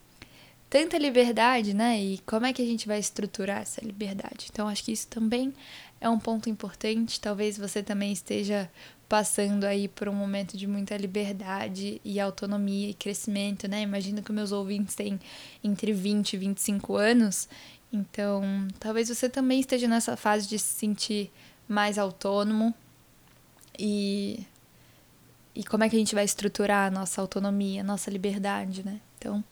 tanta 0.72 0.96
liberdade, 0.96 1.74
né? 1.74 2.00
E 2.02 2.18
como 2.20 2.46
é 2.46 2.52
que 2.54 2.62
a 2.62 2.64
gente 2.64 2.88
vai 2.88 2.98
estruturar 2.98 3.60
essa 3.60 3.84
liberdade? 3.84 4.46
Então, 4.50 4.66
acho 4.66 4.82
que 4.82 4.90
isso 4.90 5.06
também 5.06 5.52
é 6.00 6.08
um 6.08 6.18
ponto 6.18 6.48
importante. 6.48 7.20
Talvez 7.20 7.58
você 7.58 7.82
também 7.82 8.10
esteja 8.10 8.70
passando 9.06 9.64
aí 9.64 9.86
por 9.86 10.08
um 10.08 10.14
momento 10.14 10.56
de 10.56 10.66
muita 10.66 10.96
liberdade 10.96 12.00
e 12.02 12.18
autonomia 12.18 12.88
e 12.88 12.94
crescimento, 12.94 13.68
né? 13.68 13.82
Imagino 13.82 14.22
que 14.22 14.32
meus 14.32 14.50
ouvintes 14.50 14.94
têm 14.94 15.20
entre 15.62 15.92
20 15.92 16.32
e 16.32 16.36
25 16.38 16.96
anos. 16.96 17.50
Então, 17.92 18.42
talvez 18.80 19.10
você 19.10 19.28
também 19.28 19.60
esteja 19.60 19.86
nessa 19.86 20.16
fase 20.16 20.48
de 20.48 20.58
se 20.58 20.72
sentir 20.72 21.30
mais 21.68 21.98
autônomo 21.98 22.74
e 23.78 24.46
e 25.54 25.62
como 25.64 25.84
é 25.84 25.88
que 25.90 25.96
a 25.96 25.98
gente 25.98 26.14
vai 26.14 26.24
estruturar 26.24 26.86
a 26.86 26.90
nossa 26.90 27.20
autonomia, 27.20 27.82
a 27.82 27.84
nossa 27.84 28.10
liberdade, 28.10 28.82
né? 28.82 28.98
Então, 29.18 29.44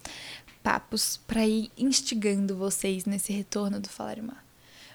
papos 0.63 1.19
para 1.27 1.47
ir 1.47 1.71
instigando 1.77 2.57
vocês 2.57 3.05
nesse 3.05 3.33
retorno 3.33 3.81
do 3.81 3.89
Falar 3.89 4.23
Mar. 4.23 4.45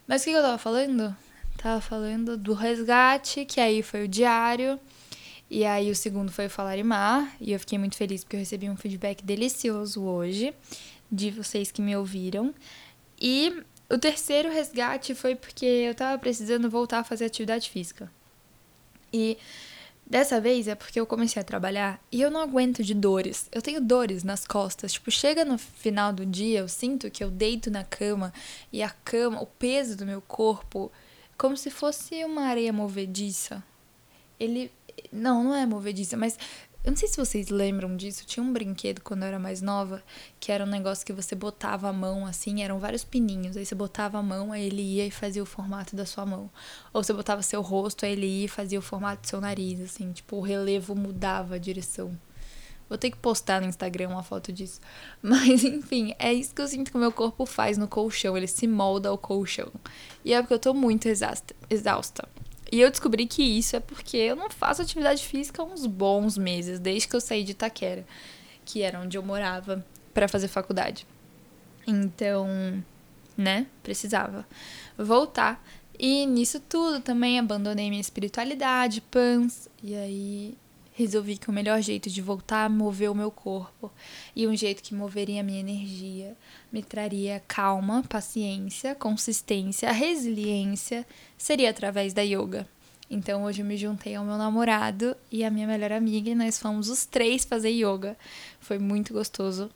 Mas 0.07 0.21
o 0.21 0.25
que 0.25 0.31
eu 0.31 0.41
tava 0.41 0.57
falando? 0.57 1.15
Tava 1.57 1.81
falando 1.81 2.37
do 2.37 2.53
resgate, 2.53 3.45
que 3.45 3.59
aí 3.59 3.81
foi 3.81 4.05
o 4.05 4.07
diário. 4.07 4.79
E 5.49 5.63
aí 5.65 5.89
o 5.89 5.95
segundo 5.95 6.31
foi 6.31 6.47
o 6.47 6.49
Falar 6.49 6.83
Mar. 6.83 7.35
E 7.39 7.51
eu 7.51 7.59
fiquei 7.59 7.77
muito 7.77 7.95
feliz 7.95 8.23
porque 8.23 8.35
eu 8.35 8.39
recebi 8.39 8.69
um 8.69 8.75
feedback 8.75 9.23
delicioso 9.23 10.03
hoje 10.03 10.53
de 11.11 11.31
vocês 11.31 11.71
que 11.71 11.81
me 11.81 11.95
ouviram. 11.95 12.53
E 13.19 13.63
o 13.89 13.97
terceiro 13.97 14.49
resgate 14.49 15.15
foi 15.15 15.35
porque 15.35 15.65
eu 15.65 15.95
tava 15.95 16.17
precisando 16.17 16.69
voltar 16.69 16.99
a 16.99 17.03
fazer 17.03 17.25
atividade 17.25 17.69
física. 17.69 18.11
E 19.13 19.37
dessa 20.05 20.39
vez 20.39 20.67
é 20.67 20.75
porque 20.75 20.99
eu 20.99 21.05
comecei 21.05 21.41
a 21.41 21.45
trabalhar 21.45 21.99
e 22.11 22.21
eu 22.21 22.29
não 22.29 22.41
aguento 22.41 22.83
de 22.83 22.93
dores. 22.93 23.49
Eu 23.51 23.61
tenho 23.61 23.81
dores 23.81 24.23
nas 24.23 24.45
costas. 24.45 24.93
Tipo, 24.93 25.09
chega 25.09 25.43
no 25.43 25.57
final 25.57 26.13
do 26.13 26.25
dia, 26.25 26.59
eu 26.59 26.67
sinto 26.67 27.09
que 27.09 27.23
eu 27.23 27.31
deito 27.31 27.71
na 27.71 27.83
cama 27.83 28.31
e 28.71 28.83
a 28.83 28.89
cama, 28.89 29.41
o 29.41 29.47
peso 29.47 29.97
do 29.97 30.05
meu 30.05 30.21
corpo, 30.21 30.91
como 31.37 31.57
se 31.57 31.69
fosse 31.69 32.23
uma 32.23 32.43
areia 32.43 32.71
movediça. 32.71 33.63
Ele. 34.39 34.71
Não, 35.11 35.43
não 35.43 35.55
é 35.55 35.65
movediça, 35.65 36.15
mas 36.15 36.37
eu 36.85 36.91
não 36.91 36.95
sei 36.95 37.09
se 37.09 37.17
vocês 37.17 37.49
lembram 37.49 37.97
disso, 37.97 38.27
tinha 38.27 38.43
um 38.43 38.53
brinquedo 38.53 39.01
quando 39.01 39.23
eu 39.23 39.29
era 39.29 39.39
mais 39.39 39.59
nova, 39.59 40.03
que 40.39 40.51
era 40.51 40.63
um 40.63 40.67
negócio 40.67 41.03
que 41.03 41.11
você 41.11 41.33
botava 41.33 41.89
a 41.89 41.93
mão 41.93 42.27
assim, 42.27 42.61
eram 42.61 42.77
vários 42.77 43.03
pininhos, 43.03 43.57
aí 43.57 43.65
você 43.65 43.73
botava 43.73 44.19
a 44.19 44.21
mão, 44.21 44.51
aí 44.51 44.67
ele 44.67 44.83
ia 44.83 45.07
e 45.07 45.09
fazia 45.09 45.41
o 45.41 45.47
formato 45.47 45.95
da 45.95 46.05
sua 46.05 46.27
mão. 46.27 46.47
Ou 46.93 47.03
você 47.03 47.11
botava 47.11 47.41
seu 47.41 47.59
rosto, 47.63 48.05
aí 48.05 48.11
ele 48.11 48.27
ia 48.27 48.45
e 48.45 48.47
fazia 48.47 48.77
o 48.77 48.83
formato 48.83 49.23
do 49.23 49.27
seu 49.27 49.41
nariz, 49.41 49.81
assim, 49.81 50.11
tipo, 50.11 50.35
o 50.35 50.41
relevo 50.41 50.93
mudava 50.93 51.55
a 51.55 51.57
direção. 51.57 52.15
Vou 52.87 52.99
ter 52.99 53.09
que 53.09 53.17
postar 53.17 53.61
no 53.61 53.67
Instagram 53.67 54.09
uma 54.09 54.21
foto 54.21 54.53
disso. 54.53 54.79
Mas, 55.21 55.63
enfim, 55.63 56.13
é 56.19 56.31
isso 56.31 56.53
que 56.53 56.61
eu 56.61 56.67
sinto 56.67 56.91
que 56.91 56.97
o 56.97 56.99
meu 56.99 57.11
corpo 57.11 57.47
faz 57.47 57.79
no 57.79 57.87
colchão. 57.87 58.37
Ele 58.37 58.45
se 58.45 58.67
molda 58.67 59.09
ao 59.09 59.17
colchão. 59.17 59.71
E 60.23 60.33
é 60.33 60.39
porque 60.39 60.53
eu 60.53 60.59
tô 60.59 60.73
muito 60.73 61.07
exausta. 61.07 61.55
exausta. 61.67 62.29
E 62.71 62.81
eu 62.81 62.89
descobri 62.89 63.25
que 63.27 63.43
isso 63.43 63.75
é 63.75 63.79
porque 63.79 64.17
eu 64.17 64.35
não 64.35 64.49
faço 64.49 64.81
atividade 64.81 65.23
física 65.23 65.61
há 65.61 65.65
uns 65.65 65.85
bons 65.85 66.37
meses, 66.37 66.79
desde 66.79 67.07
que 67.07 67.15
eu 67.15 67.21
saí 67.21 67.43
de 67.43 67.51
Itaquera, 67.51 68.05
que 68.63 68.81
era 68.81 68.99
onde 68.99 69.17
eu 69.17 69.23
morava 69.23 69.85
para 70.13 70.27
fazer 70.27 70.47
faculdade. 70.47 71.05
Então, 71.85 72.83
né, 73.37 73.67
precisava 73.83 74.45
voltar. 74.97 75.63
E 75.97 76.25
nisso 76.25 76.59
tudo 76.59 76.99
também 76.99 77.39
abandonei 77.39 77.89
minha 77.89 78.01
espiritualidade, 78.01 79.01
pans, 79.01 79.69
e 79.81 79.95
aí 79.95 80.57
resolvi 80.95 81.37
que 81.37 81.49
o 81.49 81.53
melhor 81.53 81.81
jeito 81.81 82.09
de 82.09 82.21
voltar 82.21 82.63
a 82.63 82.69
mover 82.69 83.11
o 83.11 83.15
meu 83.15 83.29
corpo 83.29 83.91
e 84.33 84.47
um 84.47 84.55
jeito 84.55 84.81
que 84.81 84.95
moveria 84.95 85.41
a 85.41 85.43
minha 85.43 85.59
energia 85.59 86.37
me 86.71 86.81
traria 86.81 87.43
calma, 87.45 88.01
paciência, 88.07 88.95
consistência, 88.95 89.91
resiliência 89.91 91.05
seria 91.37 91.69
através 91.69 92.13
da 92.13 92.21
yoga. 92.21 92.65
Então 93.09 93.43
hoje 93.43 93.61
eu 93.61 93.65
me 93.65 93.75
juntei 93.75 94.15
ao 94.15 94.23
meu 94.23 94.37
namorado 94.37 95.15
e 95.29 95.43
a 95.43 95.51
minha 95.51 95.67
melhor 95.67 95.91
amiga 95.91 96.29
e 96.29 96.35
nós 96.35 96.57
fomos 96.57 96.87
os 96.87 97.05
três 97.05 97.43
fazer 97.43 97.71
yoga. 97.71 98.17
Foi 98.61 98.79
muito 98.79 99.13
gostoso. 99.13 99.69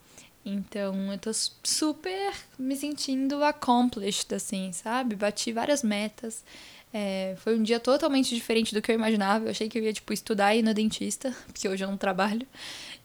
Então 0.45 1.11
eu 1.11 1.17
tô 1.19 1.31
super 1.33 2.33
me 2.57 2.77
sentindo 2.77 3.43
accomplished, 3.43 4.33
assim, 4.33 4.71
sabe? 4.71 5.17
Bati 5.17 5.51
várias 5.51 5.83
metas. 5.83 6.45
É, 6.91 7.35
foi 7.37 7.57
um 7.57 7.61
dia 7.61 7.79
totalmente 7.79 8.33
diferente 8.33 8.73
do 8.73 8.81
que 8.81 8.91
eu 8.91 8.95
imaginava. 8.95 9.45
Eu 9.45 9.51
achei 9.51 9.69
que 9.69 9.77
eu 9.77 9.83
ia, 9.83 9.93
tipo, 9.93 10.11
estudar 10.11 10.55
e 10.55 10.59
ir 10.59 10.63
no 10.63 10.73
dentista, 10.73 11.35
porque 11.47 11.67
hoje 11.67 11.83
eu 11.83 11.89
não 11.89 11.97
trabalho. 11.97 12.47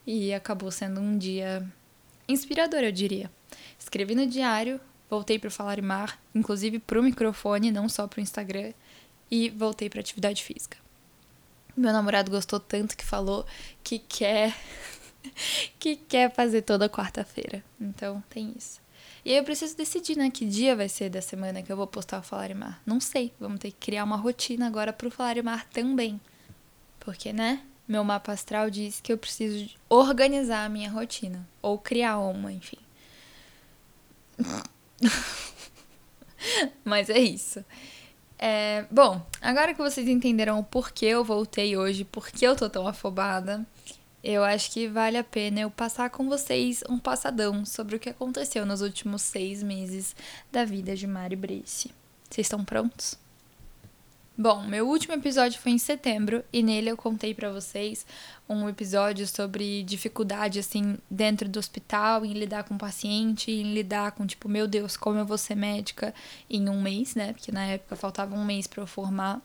E 0.06 0.32
acabou 0.32 0.70
sendo 0.70 1.00
um 1.00 1.16
dia 1.16 1.66
inspirador, 2.28 2.80
eu 2.80 2.92
diria. 2.92 3.30
Escrevi 3.78 4.14
no 4.14 4.26
diário, 4.26 4.80
voltei 5.08 5.38
para 5.38 5.48
o 5.48 5.50
Falar 5.50 5.78
e 5.78 5.82
Mar, 5.82 6.18
inclusive 6.34 6.78
pro 6.78 7.02
microfone, 7.02 7.70
não 7.70 7.88
só 7.88 8.06
pro 8.06 8.20
Instagram, 8.20 8.72
e 9.30 9.50
voltei 9.50 9.88
pra 9.88 10.00
atividade 10.00 10.42
física. 10.42 10.78
Meu 11.76 11.92
namorado 11.92 12.30
gostou 12.30 12.60
tanto 12.60 12.96
que 12.96 13.04
falou 13.04 13.44
que 13.82 13.98
quer 13.98 14.54
que 15.78 15.96
quer 15.96 16.32
fazer 16.32 16.62
toda 16.62 16.88
quarta-feira. 16.88 17.64
Então, 17.80 18.22
tem 18.30 18.54
isso. 18.56 18.83
E 19.24 19.30
aí 19.30 19.38
eu 19.38 19.44
preciso 19.44 19.76
decidir, 19.76 20.18
né, 20.18 20.30
que 20.30 20.44
dia 20.44 20.76
vai 20.76 20.88
ser 20.88 21.08
da 21.08 21.22
semana 21.22 21.62
que 21.62 21.72
eu 21.72 21.76
vou 21.76 21.86
postar 21.86 22.18
o 22.18 22.22
Falar 22.22 22.50
e 22.50 22.54
Mar. 22.54 22.82
Não 22.84 23.00
sei, 23.00 23.32
vamos 23.40 23.58
ter 23.58 23.70
que 23.70 23.78
criar 23.78 24.04
uma 24.04 24.16
rotina 24.16 24.66
agora 24.66 24.92
pro 24.92 25.10
Falar 25.10 25.38
e 25.38 25.42
Mar 25.42 25.66
também. 25.70 26.20
Porque, 27.00 27.32
né, 27.32 27.62
meu 27.88 28.04
mapa 28.04 28.32
astral 28.32 28.68
diz 28.68 29.00
que 29.00 29.12
eu 29.12 29.18
preciso 29.18 29.70
organizar 29.88 30.64
a 30.64 30.68
minha 30.68 30.90
rotina. 30.90 31.46
Ou 31.62 31.78
criar 31.78 32.18
uma, 32.18 32.52
enfim. 32.52 32.78
Mas 36.84 37.08
é 37.08 37.18
isso. 37.18 37.64
É, 38.38 38.84
bom, 38.90 39.24
agora 39.40 39.72
que 39.72 39.80
vocês 39.80 40.06
entenderam 40.06 40.58
o 40.58 40.64
porquê 40.64 41.06
eu 41.06 41.24
voltei 41.24 41.76
hoje, 41.76 42.04
por 42.04 42.28
que 42.28 42.46
eu 42.46 42.54
tô 42.54 42.68
tão 42.68 42.86
afobada, 42.86 43.66
eu 44.24 44.42
acho 44.42 44.70
que 44.70 44.88
vale 44.88 45.18
a 45.18 45.22
pena 45.22 45.60
eu 45.60 45.70
passar 45.70 46.08
com 46.08 46.26
vocês 46.26 46.82
um 46.88 46.98
passadão 46.98 47.66
sobre 47.66 47.96
o 47.96 48.00
que 48.00 48.08
aconteceu 48.08 48.64
nos 48.64 48.80
últimos 48.80 49.20
seis 49.20 49.62
meses 49.62 50.16
da 50.50 50.64
vida 50.64 50.96
de 50.96 51.06
Mari 51.06 51.36
Brace. 51.36 51.90
Vocês 52.30 52.46
estão 52.46 52.64
prontos? 52.64 53.18
Bom, 54.36 54.62
meu 54.62 54.88
último 54.88 55.14
episódio 55.14 55.60
foi 55.60 55.72
em 55.72 55.78
setembro 55.78 56.42
e 56.50 56.62
nele 56.62 56.90
eu 56.90 56.96
contei 56.96 57.34
para 57.34 57.52
vocês 57.52 58.04
um 58.48 58.68
episódio 58.68 59.28
sobre 59.28 59.84
dificuldade 59.84 60.58
assim 60.58 60.96
dentro 61.08 61.48
do 61.48 61.58
hospital 61.58 62.24
em 62.24 62.32
lidar 62.32 62.64
com 62.64 62.74
o 62.74 62.78
paciente, 62.78 63.52
em 63.52 63.74
lidar 63.74 64.12
com 64.12 64.26
tipo, 64.26 64.48
meu 64.48 64.66
Deus, 64.66 64.96
como 64.96 65.18
eu 65.18 65.26
vou 65.26 65.38
ser 65.38 65.54
médica 65.54 66.12
em 66.48 66.68
um 66.68 66.82
mês, 66.82 67.14
né? 67.14 67.34
Porque 67.34 67.52
na 67.52 67.64
época 67.66 67.94
faltava 67.94 68.34
um 68.34 68.44
mês 68.44 68.66
para 68.66 68.82
eu 68.82 68.86
formar. 68.86 69.40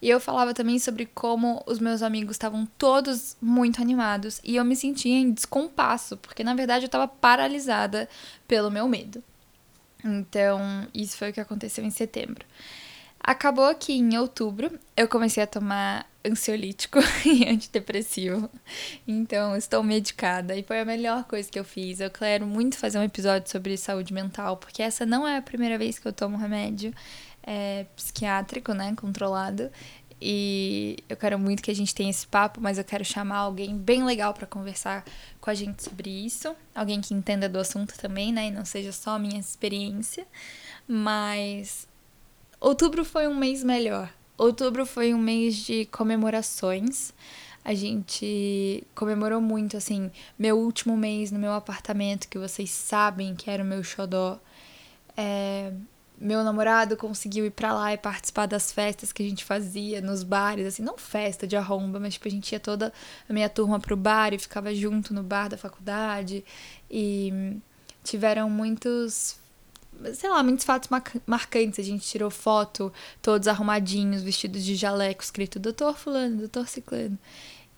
E 0.00 0.08
eu 0.08 0.20
falava 0.20 0.54
também 0.54 0.78
sobre 0.78 1.06
como 1.06 1.62
os 1.66 1.78
meus 1.78 2.02
amigos 2.02 2.36
estavam 2.36 2.66
todos 2.78 3.36
muito 3.40 3.80
animados 3.80 4.40
e 4.44 4.56
eu 4.56 4.64
me 4.64 4.76
sentia 4.76 5.16
em 5.16 5.32
descompasso, 5.32 6.16
porque 6.16 6.44
na 6.44 6.54
verdade 6.54 6.84
eu 6.84 6.88
estava 6.88 7.08
paralisada 7.08 8.08
pelo 8.46 8.70
meu 8.70 8.88
medo. 8.88 9.22
Então, 10.04 10.86
isso 10.94 11.16
foi 11.16 11.30
o 11.30 11.32
que 11.32 11.40
aconteceu 11.40 11.84
em 11.84 11.90
setembro. 11.90 12.44
Acabou 13.20 13.74
que 13.74 13.92
em 13.92 14.16
outubro 14.16 14.78
eu 14.96 15.08
comecei 15.08 15.42
a 15.42 15.46
tomar 15.46 16.08
ansiolítico 16.24 16.98
e 17.26 17.48
antidepressivo. 17.48 18.48
Então, 19.06 19.56
estou 19.56 19.82
medicada 19.82 20.56
e 20.56 20.62
foi 20.62 20.80
a 20.80 20.84
melhor 20.84 21.24
coisa 21.24 21.50
que 21.50 21.58
eu 21.58 21.64
fiz. 21.64 22.00
Eu 22.00 22.10
quero 22.10 22.46
muito 22.46 22.78
fazer 22.78 22.98
um 22.98 23.02
episódio 23.02 23.50
sobre 23.50 23.76
saúde 23.76 24.12
mental, 24.12 24.56
porque 24.56 24.82
essa 24.82 25.04
não 25.04 25.26
é 25.26 25.36
a 25.36 25.42
primeira 25.42 25.76
vez 25.76 25.98
que 25.98 26.06
eu 26.06 26.12
tomo 26.12 26.36
remédio 26.36 26.94
é, 27.48 27.86
psiquiátrico, 27.96 28.74
né, 28.74 28.94
controlado. 28.94 29.70
E 30.20 30.98
eu 31.08 31.16
quero 31.16 31.38
muito 31.38 31.62
que 31.62 31.70
a 31.70 31.74
gente 31.74 31.94
tenha 31.94 32.10
esse 32.10 32.26
papo, 32.26 32.60
mas 32.60 32.76
eu 32.76 32.84
quero 32.84 33.04
chamar 33.04 33.38
alguém 33.38 33.74
bem 33.74 34.04
legal 34.04 34.34
para 34.34 34.46
conversar 34.46 35.02
com 35.40 35.48
a 35.48 35.54
gente 35.54 35.82
sobre 35.82 36.10
isso. 36.10 36.54
Alguém 36.74 37.00
que 37.00 37.14
entenda 37.14 37.48
do 37.48 37.58
assunto 37.58 37.96
também, 37.96 38.32
né? 38.32 38.48
E 38.48 38.50
não 38.50 38.64
seja 38.64 38.92
só 38.92 39.12
a 39.12 39.18
minha 39.18 39.40
experiência. 39.40 40.26
Mas 40.86 41.88
Outubro 42.60 43.04
foi 43.04 43.26
um 43.26 43.34
mês 43.34 43.64
melhor. 43.64 44.12
Outubro 44.36 44.84
foi 44.84 45.14
um 45.14 45.18
mês 45.18 45.56
de 45.56 45.86
comemorações. 45.86 47.14
A 47.64 47.72
gente 47.72 48.84
comemorou 48.94 49.40
muito, 49.40 49.76
assim, 49.76 50.10
meu 50.38 50.58
último 50.58 50.96
mês 50.96 51.30
no 51.30 51.38
meu 51.38 51.52
apartamento, 51.52 52.28
que 52.28 52.38
vocês 52.38 52.70
sabem 52.70 53.34
que 53.34 53.48
era 53.48 53.62
o 53.62 53.66
meu 53.66 53.82
xodó. 53.84 54.38
É, 55.16 55.72
meu 56.20 56.42
namorado 56.42 56.96
conseguiu 56.96 57.46
ir 57.46 57.50
pra 57.50 57.72
lá 57.72 57.92
e 57.92 57.98
participar 57.98 58.46
das 58.46 58.72
festas 58.72 59.12
que 59.12 59.22
a 59.22 59.28
gente 59.28 59.44
fazia 59.44 60.00
nos 60.00 60.22
bares, 60.22 60.66
assim, 60.66 60.82
não 60.82 60.98
festa 60.98 61.46
de 61.46 61.56
arromba, 61.56 62.00
mas 62.00 62.14
tipo, 62.14 62.26
a 62.26 62.30
gente 62.30 62.50
ia 62.52 62.60
toda 62.60 62.92
a 63.28 63.32
minha 63.32 63.48
turma 63.48 63.78
pro 63.78 63.96
bar 63.96 64.34
e 64.34 64.38
ficava 64.38 64.74
junto 64.74 65.14
no 65.14 65.22
bar 65.22 65.48
da 65.48 65.56
faculdade. 65.56 66.44
E 66.90 67.56
tiveram 68.02 68.50
muitos 68.50 69.36
sei 70.14 70.30
lá, 70.30 70.42
muitos 70.42 70.64
fatos 70.64 70.88
marcantes. 71.26 71.78
A 71.78 71.82
gente 71.82 72.06
tirou 72.06 72.30
foto, 72.30 72.92
todos 73.20 73.48
arrumadinhos, 73.48 74.22
vestidos 74.22 74.64
de 74.64 74.74
jaleco, 74.74 75.22
escrito 75.22 75.58
Doutor 75.58 75.96
Fulano, 75.96 76.38
Doutor 76.38 76.68
Ciclano. 76.68 77.18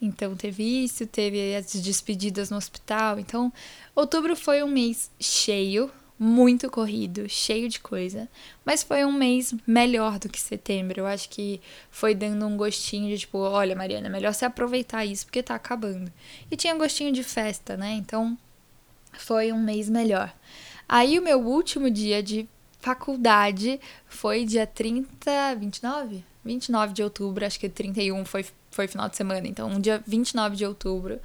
Então 0.01 0.35
teve 0.35 0.63
isso, 0.85 1.07
teve 1.07 1.55
as 1.55 1.73
despedidas 1.73 2.51
no 2.51 2.57
hospital. 2.57 3.19
Então, 3.19 3.53
outubro 3.95 4.35
foi 4.35 4.63
um 4.63 4.69
mês 4.69 5.11
cheio, 5.21 5.91
muito 6.23 6.69
corrido, 6.69 7.27
cheio 7.31 7.67
de 7.67 7.81
coisa, 7.81 8.29
mas 8.63 8.83
foi 8.83 9.07
um 9.07 9.13
mês 9.13 9.55
melhor 9.67 10.19
do 10.19 10.29
que 10.29 10.39
setembro. 10.39 11.01
Eu 11.01 11.07
acho 11.07 11.31
que 11.31 11.63
foi 11.91 12.15
dando 12.15 12.45
um 12.47 12.59
gostinho 12.59 13.09
de 13.09 13.21
tipo, 13.21 13.39
olha, 13.39 13.75
Mariana, 13.75 14.09
é 14.09 14.11
melhor 14.11 14.35
você 14.35 14.45
aproveitar 14.45 15.03
isso 15.07 15.25
porque 15.25 15.43
tá 15.43 15.55
acabando. 15.55 16.13
E 16.51 16.57
tinha 16.57 16.75
gostinho 16.75 17.11
de 17.11 17.25
festa, 17.25 17.75
né? 17.75 17.95
Então, 17.95 18.37
foi 19.15 19.51
um 19.51 19.59
mês 19.59 19.89
melhor. 19.89 20.31
Aí 20.87 21.19
o 21.19 21.23
meu 21.23 21.41
último 21.41 21.91
dia 21.91 22.23
de 22.23 22.47
faculdade 22.81 23.81
foi 24.07 24.45
dia 24.45 24.67
30, 24.67 25.55
29? 25.55 26.23
29 26.45 26.93
de 26.93 27.03
outubro, 27.03 27.47
acho 27.47 27.59
que 27.59 27.69
31 27.69 28.27
foi, 28.27 28.45
foi 28.71 28.87
final 28.87 29.09
de 29.09 29.17
semana, 29.17 29.49
então 29.49 29.71
um 29.71 29.81
dia 29.81 30.03
29 30.07 30.55
de 30.55 30.67
outubro. 30.67 31.19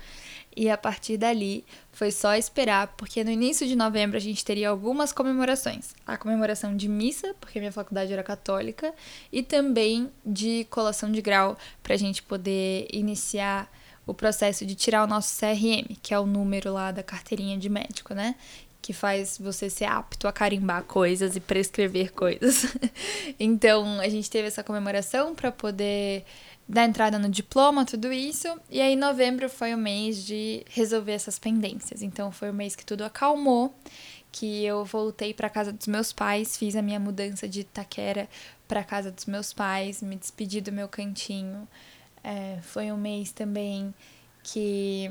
E 0.56 0.70
a 0.70 0.78
partir 0.78 1.18
dali 1.18 1.66
foi 1.92 2.12
só 2.12 2.34
esperar, 2.36 2.94
porque 2.96 3.24
no 3.24 3.32
início 3.32 3.68
de 3.68 3.76
novembro 3.76 4.16
a 4.16 4.22
gente 4.22 4.44
teria 4.44 4.70
algumas 4.70 5.12
comemorações. 5.12 5.94
A 6.06 6.18
comemoração 6.18 6.76
de 6.76 6.88
missa, 6.88 7.36
porque 7.42 7.60
minha 7.60 7.72
faculdade 7.72 8.14
era 8.14 8.24
católica, 8.24 8.94
e 9.32 9.44
também 9.44 10.10
de 10.26 10.66
colação 10.70 11.12
de 11.12 11.22
grau, 11.22 11.58
para 11.84 11.94
a 11.94 11.98
gente 11.98 12.24
poder 12.24 12.88
iniciar 12.92 13.70
o 14.08 14.14
processo 14.14 14.66
de 14.66 14.76
tirar 14.76 15.04
o 15.04 15.08
nosso 15.08 15.38
CRM, 15.40 15.96
que 16.02 16.14
é 16.14 16.20
o 16.20 16.26
número 16.26 16.72
lá 16.72 16.92
da 16.92 17.02
carteirinha 17.02 17.58
de 17.58 17.70
médico, 17.70 18.14
né? 18.14 18.36
Que 18.86 18.94
faz 18.94 19.40
você 19.40 19.68
ser 19.68 19.86
apto 19.86 20.28
a 20.28 20.32
carimbar 20.32 20.84
coisas 20.84 21.36
e 21.36 21.40
prescrever 21.40 22.14
coisas. 22.14 22.68
então, 23.40 24.00
a 24.00 24.08
gente 24.08 24.30
teve 24.30 24.48
essa 24.48 24.64
comemoração 24.64 25.34
para 25.34 25.52
poder 25.52 26.24
dar 26.70 26.86
entrada 26.86 27.18
no 27.18 27.28
diploma, 27.28 27.84
tudo 27.84 28.14
isso. 28.14 28.48
E 28.70 28.80
aí, 28.80 28.96
novembro 28.96 29.50
foi 29.50 29.74
o 29.74 29.78
mês 29.78 30.24
de 30.24 30.64
resolver 30.70 31.14
essas 31.14 31.40
pendências. 31.40 32.04
Então, 32.04 32.32
foi 32.32 32.52
o 32.52 32.54
mês 32.54 32.76
que 32.76 32.86
tudo 32.86 33.04
acalmou, 33.04 33.74
que 34.32 34.64
eu 34.64 34.86
voltei 34.86 35.34
para 35.34 35.50
casa 35.50 35.74
dos 35.74 35.88
meus 35.88 36.14
pais, 36.14 36.56
fiz 36.56 36.76
a 36.76 36.82
minha 36.84 37.00
mudança 37.00 37.50
de 37.50 37.62
Itaquera 37.62 38.30
para 38.68 38.84
casa 38.84 39.10
dos 39.10 39.26
meus 39.26 39.52
pais, 39.52 40.04
me 40.04 40.16
despedi 40.16 40.62
do 40.62 40.72
meu 40.72 40.88
cantinho. 40.88 41.68
É, 42.24 42.60
foi 42.62 42.92
um 42.92 42.98
mês 42.98 43.32
também 43.32 43.92
que 44.44 45.10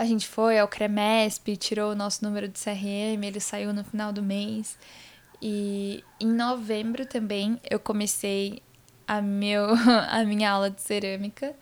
a 0.00 0.04
gente 0.06 0.26
foi 0.26 0.58
ao 0.58 0.66
CREMESP, 0.66 1.58
tirou 1.58 1.92
o 1.92 1.94
nosso 1.94 2.24
número 2.24 2.48
de 2.48 2.58
CRM, 2.58 3.22
ele 3.22 3.38
saiu 3.38 3.70
no 3.70 3.84
final 3.84 4.10
do 4.10 4.22
mês. 4.22 4.78
E 5.42 6.02
em 6.18 6.26
novembro 6.26 7.04
também 7.04 7.60
eu 7.70 7.78
comecei 7.78 8.62
a, 9.06 9.20
meu, 9.20 9.66
a 10.08 10.24
minha 10.24 10.52
aula 10.52 10.70
de 10.70 10.80
cerâmica, 10.80 11.54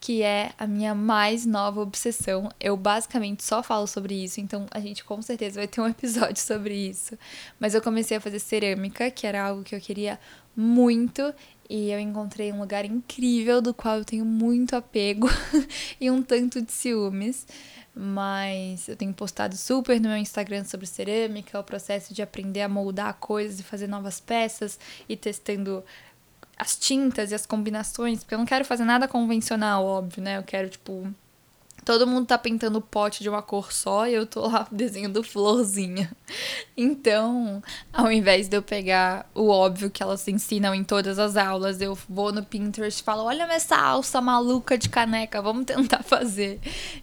que 0.00 0.20
é 0.20 0.50
a 0.58 0.66
minha 0.66 0.96
mais 0.96 1.46
nova 1.46 1.80
obsessão. 1.80 2.50
Eu 2.58 2.76
basicamente 2.76 3.44
só 3.44 3.62
falo 3.62 3.86
sobre 3.86 4.14
isso, 4.16 4.40
então 4.40 4.66
a 4.72 4.80
gente 4.80 5.04
com 5.04 5.22
certeza 5.22 5.60
vai 5.60 5.68
ter 5.68 5.80
um 5.80 5.86
episódio 5.86 6.42
sobre 6.42 6.74
isso. 6.74 7.16
Mas 7.60 7.72
eu 7.72 7.80
comecei 7.80 8.16
a 8.16 8.20
fazer 8.20 8.40
cerâmica, 8.40 9.12
que 9.12 9.28
era 9.28 9.44
algo 9.44 9.62
que 9.62 9.76
eu 9.76 9.80
queria 9.80 10.18
muito, 10.56 11.32
e 11.68 11.90
eu 11.90 11.98
encontrei 11.98 12.52
um 12.52 12.60
lugar 12.60 12.84
incrível 12.84 13.60
do 13.60 13.74
qual 13.74 13.98
eu 13.98 14.04
tenho 14.04 14.24
muito 14.24 14.76
apego 14.76 15.28
e 16.00 16.10
um 16.10 16.22
tanto 16.22 16.62
de 16.62 16.72
ciúmes 16.72 17.46
mas 17.98 18.88
eu 18.88 18.94
tenho 18.94 19.14
postado 19.14 19.56
super 19.56 19.98
no 19.98 20.10
meu 20.10 20.18
Instagram 20.18 20.64
sobre 20.64 20.86
cerâmica, 20.86 21.58
o 21.58 21.64
processo 21.64 22.12
de 22.12 22.20
aprender 22.20 22.60
a 22.60 22.68
moldar 22.68 23.14
coisas 23.14 23.58
e 23.58 23.62
fazer 23.62 23.86
novas 23.86 24.20
peças 24.20 24.78
e 25.08 25.16
testando 25.16 25.82
as 26.58 26.76
tintas 26.76 27.30
e 27.30 27.34
as 27.34 27.46
combinações, 27.46 28.18
porque 28.18 28.34
eu 28.34 28.38
não 28.38 28.44
quero 28.44 28.66
fazer 28.66 28.84
nada 28.84 29.08
convencional, 29.08 29.82
óbvio, 29.82 30.22
né? 30.22 30.36
Eu 30.36 30.42
quero, 30.42 30.68
tipo, 30.68 31.10
Todo 31.86 32.04
mundo 32.04 32.26
tá 32.26 32.36
pintando 32.36 32.78
o 32.78 32.82
pote 32.82 33.22
de 33.22 33.28
uma 33.28 33.40
cor 33.40 33.72
só 33.72 34.08
e 34.08 34.14
eu 34.14 34.26
tô 34.26 34.48
lá 34.48 34.66
desenhando 34.72 35.22
florzinha. 35.22 36.10
Então, 36.76 37.62
ao 37.92 38.10
invés 38.10 38.48
de 38.48 38.56
eu 38.56 38.62
pegar 38.62 39.30
o 39.32 39.46
óbvio 39.46 39.88
que 39.88 40.02
elas 40.02 40.26
ensinam 40.26 40.74
em 40.74 40.82
todas 40.82 41.16
as 41.16 41.36
aulas, 41.36 41.80
eu 41.80 41.96
vou 42.08 42.32
no 42.32 42.44
Pinterest 42.44 43.00
e 43.00 43.04
falo: 43.04 43.22
olha 43.22 43.44
essa 43.44 43.76
alça 43.76 44.20
maluca 44.20 44.76
de 44.76 44.88
caneca, 44.88 45.40
vamos 45.40 45.64
tentar 45.70 46.02
fazer. 46.02 46.58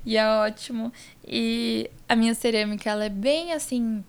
E 0.06 0.18
é 0.18 0.28
ótimo. 0.28 0.92
E 1.26 1.90
a 2.10 2.14
minha 2.14 2.36
cerâmica, 2.36 2.90
ela 2.90 3.06
é 3.06 3.10
bem 3.10 3.54
assim. 3.54 4.04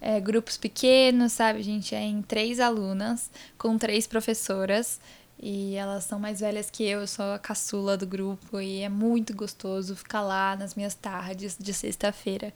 É, 0.00 0.20
grupos 0.20 0.56
pequenos, 0.56 1.32
sabe? 1.32 1.62
Gente 1.62 1.94
é 1.94 2.02
em 2.02 2.22
três 2.22 2.60
alunas, 2.60 3.30
com 3.58 3.76
três 3.76 4.06
professoras. 4.06 4.98
E 5.46 5.74
elas 5.74 6.04
são 6.04 6.18
mais 6.18 6.40
velhas 6.40 6.70
que 6.70 6.82
eu, 6.82 7.00
eu 7.00 7.06
sou 7.06 7.34
a 7.34 7.38
caçula 7.38 7.98
do 7.98 8.06
grupo 8.06 8.58
e 8.62 8.80
é 8.80 8.88
muito 8.88 9.36
gostoso 9.36 9.94
ficar 9.94 10.22
lá 10.22 10.56
nas 10.56 10.74
minhas 10.74 10.94
tardes 10.94 11.54
de 11.60 11.74
sexta-feira. 11.74 12.50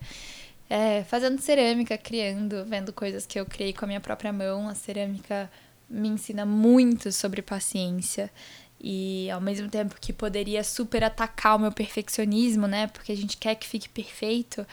É, 0.70 1.04
fazendo 1.04 1.38
cerâmica, 1.38 1.98
criando, 1.98 2.64
vendo 2.64 2.90
coisas 2.90 3.26
que 3.26 3.38
eu 3.38 3.44
criei 3.44 3.74
com 3.74 3.84
a 3.84 3.88
minha 3.88 4.00
própria 4.00 4.32
mão. 4.32 4.70
A 4.70 4.74
cerâmica 4.74 5.50
me 5.86 6.08
ensina 6.08 6.46
muito 6.46 7.12
sobre 7.12 7.42
paciência 7.42 8.30
e 8.80 9.30
ao 9.30 9.40
mesmo 9.40 9.68
tempo 9.68 9.96
que 10.00 10.10
poderia 10.10 10.64
super 10.64 11.04
atacar 11.04 11.56
o 11.56 11.58
meu 11.58 11.72
perfeccionismo, 11.72 12.66
né? 12.66 12.86
Porque 12.86 13.12
a 13.12 13.16
gente 13.16 13.36
quer 13.36 13.54
que 13.56 13.68
fique 13.68 13.90
perfeito, 13.90 14.66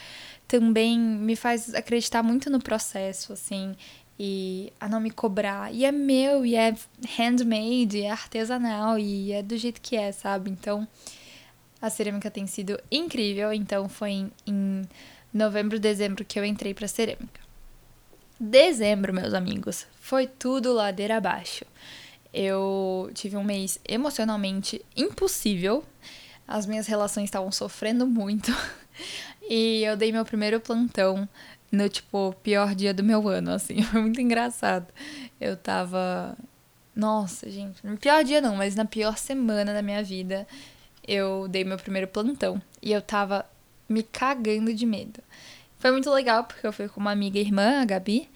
também 0.47 0.97
me 0.97 1.35
faz 1.35 1.75
acreditar 1.75 2.23
muito 2.23 2.49
no 2.49 2.61
processo, 2.61 3.33
assim 3.33 3.75
e 4.19 4.71
a 4.79 4.87
não 4.87 4.99
me 4.99 5.11
cobrar. 5.11 5.73
E 5.73 5.85
é 5.85 5.91
meu, 5.91 6.45
e 6.45 6.55
é 6.55 6.75
handmade, 7.17 8.01
é 8.01 8.11
artesanal, 8.11 8.97
e 8.97 9.31
é 9.31 9.43
do 9.43 9.57
jeito 9.57 9.81
que 9.81 9.95
é, 9.95 10.11
sabe? 10.11 10.49
Então, 10.49 10.87
a 11.81 11.89
cerâmica 11.89 12.31
tem 12.31 12.47
sido 12.47 12.79
incrível. 12.91 13.51
Então, 13.51 13.89
foi 13.89 14.11
em, 14.11 14.31
em 14.47 14.81
novembro, 15.33 15.79
dezembro 15.79 16.23
que 16.23 16.39
eu 16.39 16.45
entrei 16.45 16.73
pra 16.73 16.87
cerâmica. 16.87 17.41
Dezembro, 18.39 19.13
meus 19.13 19.33
amigos, 19.33 19.85
foi 19.99 20.27
tudo 20.27 20.73
ladeira 20.73 21.17
abaixo. 21.17 21.65
Eu 22.33 23.09
tive 23.13 23.37
um 23.37 23.43
mês 23.43 23.79
emocionalmente 23.87 24.83
impossível. 24.95 25.83
As 26.45 26.65
minhas 26.65 26.85
relações 26.85 27.25
estavam 27.25 27.51
sofrendo 27.51 28.05
muito. 28.05 28.53
e 29.49 29.83
eu 29.83 29.95
dei 29.95 30.11
meu 30.11 30.25
primeiro 30.25 30.59
plantão 30.59 31.27
no, 31.75 31.89
tipo, 31.89 32.33
pior 32.41 32.73
dia 32.73 32.93
do 32.93 33.03
meu 33.03 33.27
ano, 33.27 33.51
assim. 33.51 33.81
Foi 33.83 34.01
muito 34.01 34.21
engraçado. 34.21 34.87
Eu 35.39 35.55
tava. 35.57 36.37
Nossa, 36.95 37.49
gente. 37.49 37.85
No 37.85 37.97
pior 37.97 38.23
dia 38.23 38.41
não, 38.41 38.55
mas 38.55 38.75
na 38.75 38.85
pior 38.85 39.17
semana 39.17 39.73
da 39.73 39.81
minha 39.81 40.03
vida, 40.03 40.47
eu 41.07 41.47
dei 41.47 41.63
meu 41.63 41.77
primeiro 41.77 42.07
plantão. 42.07 42.61
E 42.81 42.91
eu 42.91 43.01
tava 43.01 43.45
me 43.87 44.01
cagando 44.01 44.73
de 44.73 44.85
medo. 44.85 45.21
Foi 45.77 45.91
muito 45.91 46.09
legal, 46.09 46.45
porque 46.45 46.65
eu 46.65 46.73
fui 46.73 46.87
com 46.87 46.99
uma 46.99 47.11
amiga 47.11 47.37
irmã, 47.37 47.81
a 47.81 47.85
Gabi. 47.85 48.29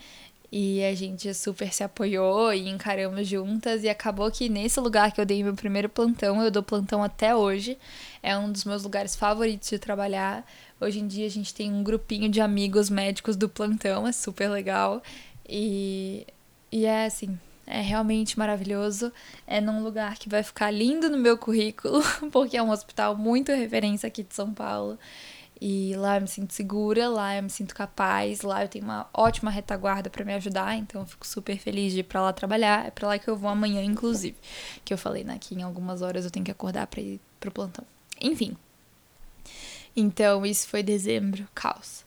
E 0.52 0.84
a 0.84 0.96
gente 0.96 1.32
super 1.34 1.72
se 1.72 1.84
apoiou 1.84 2.52
e 2.54 2.70
encaramos 2.70 3.28
juntas. 3.28 3.84
E 3.84 3.90
acabou 3.90 4.30
que 4.32 4.50
nesse 4.50 4.80
lugar 4.80 5.12
que 5.12 5.22
eu 5.22 5.26
dei 5.26 5.44
meu 5.44 5.54
primeiro 5.56 5.88
plantão, 5.88 6.42
eu 6.42 6.50
dou 6.50 6.64
plantão 6.64 7.04
até 7.04 7.36
hoje. 7.36 7.78
É 8.22 8.38
um 8.38 8.52
dos 8.52 8.66
meus 8.66 8.84
lugares 8.84 9.16
favoritos 9.16 9.70
de 9.70 9.78
trabalhar. 9.80 10.46
Hoje 10.82 11.00
em 11.00 11.08
dia 11.08 11.26
a 11.26 11.30
gente 11.30 11.54
tem 11.54 11.72
um 11.72 11.84
grupinho 11.84 12.30
de 12.30 12.40
amigos 12.40 12.90
médicos 12.90 13.36
do 13.36 13.50
plantão, 13.50 14.08
é 14.08 14.12
super 14.12 14.50
legal. 14.50 15.04
E, 15.48 16.26
e 16.72 16.86
é 16.86 17.06
assim, 17.06 17.38
é 17.68 17.82
realmente 17.82 18.40
maravilhoso. 18.40 19.12
É 19.46 19.60
num 19.62 19.84
lugar 19.84 20.18
que 20.18 20.30
vai 20.30 20.42
ficar 20.42 20.72
lindo 20.72 21.10
no 21.10 21.18
meu 21.18 21.38
currículo, 21.38 22.02
porque 22.32 22.58
é 22.58 22.64
um 22.64 22.72
hospital 22.72 23.16
muito 23.16 23.52
referência 23.52 24.08
aqui 24.08 24.24
de 24.24 24.34
São 24.34 24.54
Paulo. 24.54 24.98
E 25.62 25.94
lá 25.98 26.16
eu 26.16 26.22
me 26.22 26.28
sinto 26.28 26.54
segura, 26.54 27.10
lá 27.10 27.36
eu 27.36 27.44
me 27.44 27.50
sinto 27.50 27.76
capaz, 27.76 28.42
lá 28.42 28.64
eu 28.64 28.70
tenho 28.70 28.86
uma 28.86 29.10
ótima 29.14 29.52
retaguarda 29.52 30.10
para 30.10 30.24
me 30.24 30.34
ajudar, 30.34 30.78
então 30.78 31.02
eu 31.02 31.06
fico 31.06 31.28
super 31.28 31.58
feliz 31.60 31.92
de 31.92 32.00
ir 32.00 32.04
para 32.04 32.22
lá 32.22 32.32
trabalhar. 32.32 32.88
É 32.88 32.92
para 32.92 33.10
lá 33.10 33.20
que 33.20 33.28
eu 33.28 33.36
vou 33.36 33.50
amanhã, 33.50 33.84
inclusive. 33.84 34.38
Que 34.86 34.94
eu 34.94 34.98
falei, 34.98 35.24
né, 35.24 35.38
que 35.40 35.54
em 35.54 35.62
algumas 35.62 36.02
horas 36.02 36.24
eu 36.26 36.32
tenho 36.32 36.46
que 36.46 36.52
acordar 36.52 36.88
para 36.88 37.02
ir 37.02 37.20
pro 37.40 37.52
plantão. 37.52 37.86
Enfim. 38.22 38.56
Então, 39.96 40.46
isso 40.46 40.68
foi 40.68 40.84
dezembro, 40.84 41.48
caos. 41.54 42.06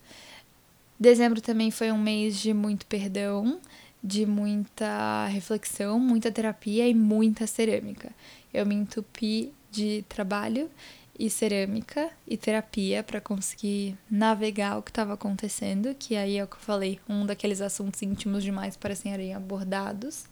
Dezembro 0.99 1.41
também 1.41 1.71
foi 1.71 1.91
um 1.91 1.99
mês 1.99 2.39
de 2.39 2.55
muito 2.55 2.87
perdão, 2.87 3.61
de 4.03 4.27
muita 4.27 5.27
reflexão, 5.27 5.99
muita 5.99 6.31
terapia 6.31 6.89
e 6.89 6.95
muita 6.95 7.47
cerâmica. 7.47 8.11
Eu 8.53 8.65
me 8.65 8.75
entupi 8.75 9.53
de 9.71 10.05
trabalho 10.09 10.71
e 11.19 11.29
cerâmica 11.31 12.11
e 12.27 12.37
terapia 12.37 13.03
para 13.03 13.21
conseguir 13.21 13.97
navegar 14.11 14.79
o 14.79 14.83
que 14.83 14.91
estava 14.91 15.15
acontecendo, 15.15 15.95
que 15.95 16.17
aí 16.17 16.37
é 16.37 16.45
o 16.45 16.47
que 16.47 16.57
eu 16.57 16.61
falei, 16.61 17.01
um 17.09 17.25
daqueles 17.25 17.61
assuntos 17.61 18.03
íntimos 18.03 18.43
demais 18.43 18.77
para 18.77 18.95
serem 18.95 19.35
abordados. 19.35 20.27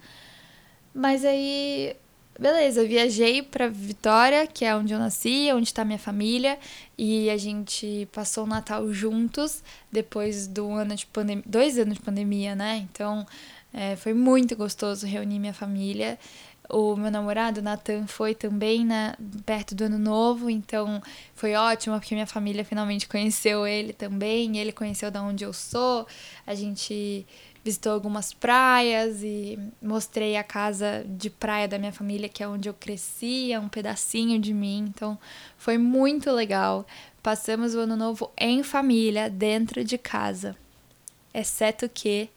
Mas 0.95 1.25
aí, 1.25 1.95
beleza, 2.41 2.83
viajei 2.85 3.43
para 3.43 3.69
Vitória, 3.69 4.47
que 4.47 4.65
é 4.65 4.75
onde 4.75 4.95
eu 4.95 4.99
nasci, 4.99 5.51
onde 5.53 5.67
está 5.69 5.85
minha 5.85 5.99
família, 5.99 6.59
e 6.97 7.29
a 7.29 7.37
gente 7.37 8.09
passou 8.13 8.45
o 8.45 8.47
Natal 8.47 8.91
juntos 8.93 9.63
depois 9.93 10.47
do 10.47 10.71
ano 10.73 10.97
de 10.97 11.05
pandemia, 11.05 11.45
dois 11.47 11.79
anos 11.79 11.95
de 11.95 12.01
pandemia, 12.01 12.55
né? 12.55 12.79
Então, 12.91 13.27
é, 13.75 13.95
foi 13.95 14.15
muito 14.15 14.57
gostoso 14.57 15.07
reunir 15.07 15.39
minha 15.39 15.53
família. 15.53 16.19
O 16.71 16.97
meu 16.97 17.11
namorado, 17.11 17.61
Nathan, 17.61 18.07
foi 18.07 18.35
também 18.35 18.87
né, 18.87 19.15
perto 19.45 19.75
do 19.75 19.85
ano 19.85 19.99
novo, 19.99 20.49
então 20.49 21.03
foi 21.35 21.55
ótimo, 21.55 21.99
porque 21.99 22.15
minha 22.15 22.29
família 22.29 22.65
finalmente 22.65 23.09
conheceu 23.09 23.67
ele 23.67 23.93
também, 23.93 24.57
ele 24.57 24.73
conheceu 24.73 25.11
da 25.11 25.21
onde 25.23 25.45
eu 25.45 25.53
sou. 25.53 26.07
A 26.47 26.55
gente 26.55 27.27
visitou 27.65 27.93
algumas 27.93 28.33
praias 28.33 29.23
e 29.23 29.59
mostrei 29.83 30.37
a 30.37 30.45
casa 30.45 31.05
de 31.07 31.29
praia 31.29 31.69
da 31.69 31.79
minha 31.79 31.93
família, 31.93 32.29
que 32.29 32.43
é 32.43 32.49
onde 32.49 32.69
eu 32.69 32.75
cresci, 32.75 33.53
é 33.53 33.61
um 33.61 33.69
pedacinho 33.69 34.39
de 34.39 34.55
mim, 34.55 34.87
então 34.89 35.19
foi 35.59 35.77
muito 35.77 36.31
legal. 36.31 36.87
Passamos 37.23 37.75
o 37.75 37.81
ano 37.81 37.97
novo 37.97 38.31
em 38.37 38.63
família, 38.63 39.29
dentro 39.29 39.85
de 39.85 39.99
casa. 39.99 40.57
Exceto 41.35 41.89
que 41.89 42.31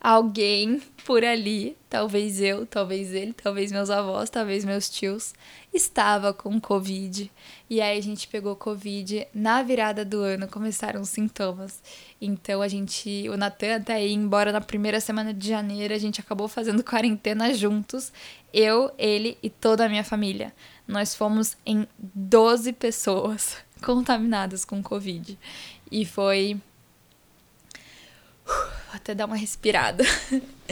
alguém 0.00 0.80
por 1.04 1.22
ali, 1.22 1.76
talvez 1.88 2.40
eu, 2.40 2.64
talvez 2.64 3.12
ele, 3.12 3.34
talvez 3.34 3.70
meus 3.70 3.90
avós, 3.90 4.30
talvez 4.30 4.64
meus 4.64 4.88
tios, 4.88 5.34
estava 5.74 6.32
com 6.32 6.58
Covid. 6.58 7.30
E 7.68 7.80
aí 7.80 7.98
a 7.98 8.02
gente 8.02 8.26
pegou 8.26 8.56
Covid 8.56 9.26
na 9.34 9.62
virada 9.62 10.04
do 10.04 10.20
ano, 10.20 10.48
começaram 10.48 11.02
os 11.02 11.10
sintomas. 11.10 11.82
Então 12.20 12.62
a 12.62 12.68
gente, 12.68 13.28
o 13.28 13.36
Natan 13.36 13.76
até 13.76 14.06
ir 14.06 14.14
embora 14.14 14.52
na 14.52 14.60
primeira 14.60 15.00
semana 15.00 15.34
de 15.34 15.48
janeiro, 15.48 15.92
a 15.92 15.98
gente 15.98 16.20
acabou 16.20 16.48
fazendo 16.48 16.82
quarentena 16.84 17.52
juntos, 17.52 18.10
eu, 18.52 18.90
ele 18.96 19.36
e 19.42 19.50
toda 19.50 19.84
a 19.84 19.88
minha 19.88 20.04
família. 20.04 20.52
Nós 20.88 21.14
fomos 21.14 21.56
em 21.64 21.86
12 21.98 22.72
pessoas 22.72 23.58
contaminadas 23.84 24.64
com 24.64 24.82
Covid. 24.82 25.38
E 25.92 26.04
foi 26.06 26.58
Vou 28.90 28.96
até 28.96 29.14
dar 29.14 29.26
uma 29.26 29.36
respirada. 29.36 30.02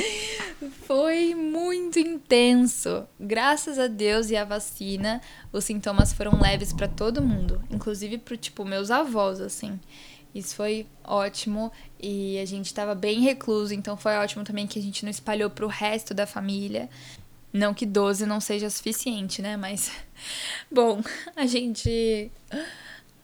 Foi 0.88 1.36
muito 1.36 2.00
intenso. 2.00 3.06
Graças 3.18 3.78
a 3.78 3.86
Deus 3.86 4.28
e 4.30 4.36
à 4.36 4.44
vacina, 4.44 5.20
os 5.52 5.64
sintomas 5.64 6.12
foram 6.12 6.40
leves 6.40 6.72
para 6.72 6.88
todo 6.88 7.22
mundo, 7.22 7.62
inclusive 7.70 8.18
pro 8.18 8.36
tipo 8.36 8.64
meus 8.64 8.90
avós, 8.90 9.40
assim. 9.40 9.78
Isso 10.34 10.56
foi 10.56 10.86
ótimo 11.04 11.70
e 12.00 12.40
a 12.40 12.44
gente 12.44 12.74
tava 12.74 12.92
bem 12.92 13.20
recluso, 13.20 13.72
então 13.72 13.96
foi 13.96 14.16
ótimo 14.16 14.42
também 14.42 14.66
que 14.66 14.80
a 14.80 14.82
gente 14.82 15.04
não 15.04 15.10
espalhou 15.10 15.48
pro 15.48 15.68
resto 15.68 16.12
da 16.12 16.26
família. 16.26 16.90
Não 17.52 17.72
que 17.72 17.86
12 17.86 18.26
não 18.26 18.40
seja 18.40 18.68
suficiente, 18.68 19.40
né? 19.40 19.56
Mas 19.56 19.92
bom, 20.68 21.00
a 21.36 21.46
gente 21.46 22.32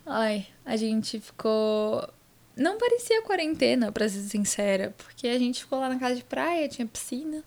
ai, 0.07 0.47
a 0.65 0.77
gente 0.77 1.19
ficou 1.19 2.09
não 2.57 2.79
parecia 2.79 3.23
quarentena, 3.23 3.91
pra 3.91 4.09
ser 4.09 4.21
sincera, 4.23 4.95
porque 4.97 5.27
a 5.27 5.39
gente 5.39 5.61
ficou 5.61 5.81
lá 5.81 5.89
na 5.89 5.99
casa 5.99 6.17
de 6.17 6.25
praia, 6.25 6.69
tinha 6.69 6.87
piscina. 6.87 7.43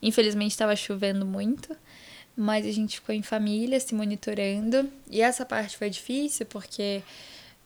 Infelizmente 0.00 0.52
estava 0.52 0.74
chovendo 0.76 1.24
muito, 1.24 1.76
mas 2.36 2.66
a 2.66 2.72
gente 2.72 3.00
ficou 3.00 3.14
em 3.14 3.22
família, 3.22 3.78
se 3.80 3.94
monitorando. 3.94 4.90
E 5.10 5.20
essa 5.20 5.44
parte 5.44 5.76
foi 5.76 5.90
difícil 5.90 6.46
porque 6.46 7.02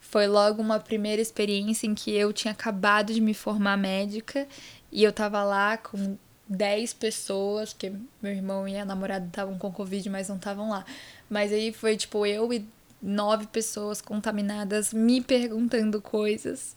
foi 0.01 0.27
logo 0.27 0.63
uma 0.63 0.79
primeira 0.79 1.21
experiência 1.21 1.87
em 1.87 1.95
que 1.95 2.13
eu 2.13 2.33
tinha 2.33 2.53
acabado 2.53 3.13
de 3.13 3.21
me 3.21 3.35
formar 3.35 3.77
médica 3.77 4.47
e 4.93 5.03
eu 5.03 5.13
tava 5.13 5.43
lá 5.43 5.77
com 5.77 6.17
10 6.49 6.95
pessoas, 6.95 7.73
que 7.73 7.93
meu 8.23 8.33
irmão 8.33 8.69
e 8.69 8.77
a 8.77 8.85
namorada 8.85 9.27
estavam 9.27 9.59
com 9.59 9.73
Covid, 9.73 10.09
mas 10.09 10.29
não 10.29 10.37
estavam 10.37 10.71
lá. 10.71 10.85
Mas 11.29 11.53
aí 11.53 11.73
foi 11.73 11.97
tipo 11.97 12.25
eu 12.25 12.53
e 12.53 12.65
nove 13.03 13.47
pessoas 13.47 14.01
contaminadas 14.01 14.93
me 14.93 15.21
perguntando 15.21 16.01
coisas. 16.01 16.77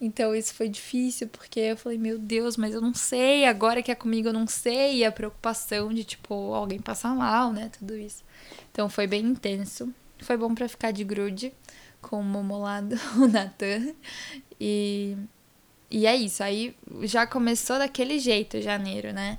Então 0.00 0.34
isso 0.34 0.52
foi 0.54 0.68
difícil 0.68 1.28
porque 1.28 1.60
eu 1.60 1.76
falei, 1.76 1.98
meu 1.98 2.18
Deus, 2.18 2.56
mas 2.56 2.74
eu 2.74 2.80
não 2.80 2.92
sei, 2.92 3.46
agora 3.46 3.82
que 3.82 3.90
é 3.90 3.94
comigo 3.94 4.28
eu 4.28 4.32
não 4.32 4.46
sei, 4.46 4.98
e 4.98 5.04
a 5.04 5.12
preocupação 5.12 5.92
de 5.92 6.04
tipo 6.04 6.52
alguém 6.52 6.78
passar 6.78 7.14
mal, 7.14 7.52
né, 7.52 7.70
tudo 7.78 7.96
isso. 7.96 8.24
Então 8.70 8.88
foi 8.88 9.06
bem 9.06 9.24
intenso. 9.24 9.92
Foi 10.18 10.36
bom 10.36 10.54
para 10.54 10.68
ficar 10.68 10.90
de 10.90 11.04
grude 11.04 11.52
com 12.00 12.20
o 12.20 12.24
Momolado, 12.24 12.96
o 13.16 13.26
Natan. 13.26 13.94
E 14.60 15.16
e 15.90 16.06
é 16.06 16.16
isso, 16.16 16.42
aí 16.42 16.74
já 17.02 17.24
começou 17.24 17.78
daquele 17.78 18.18
jeito 18.18 18.60
janeiro, 18.60 19.12
né? 19.12 19.38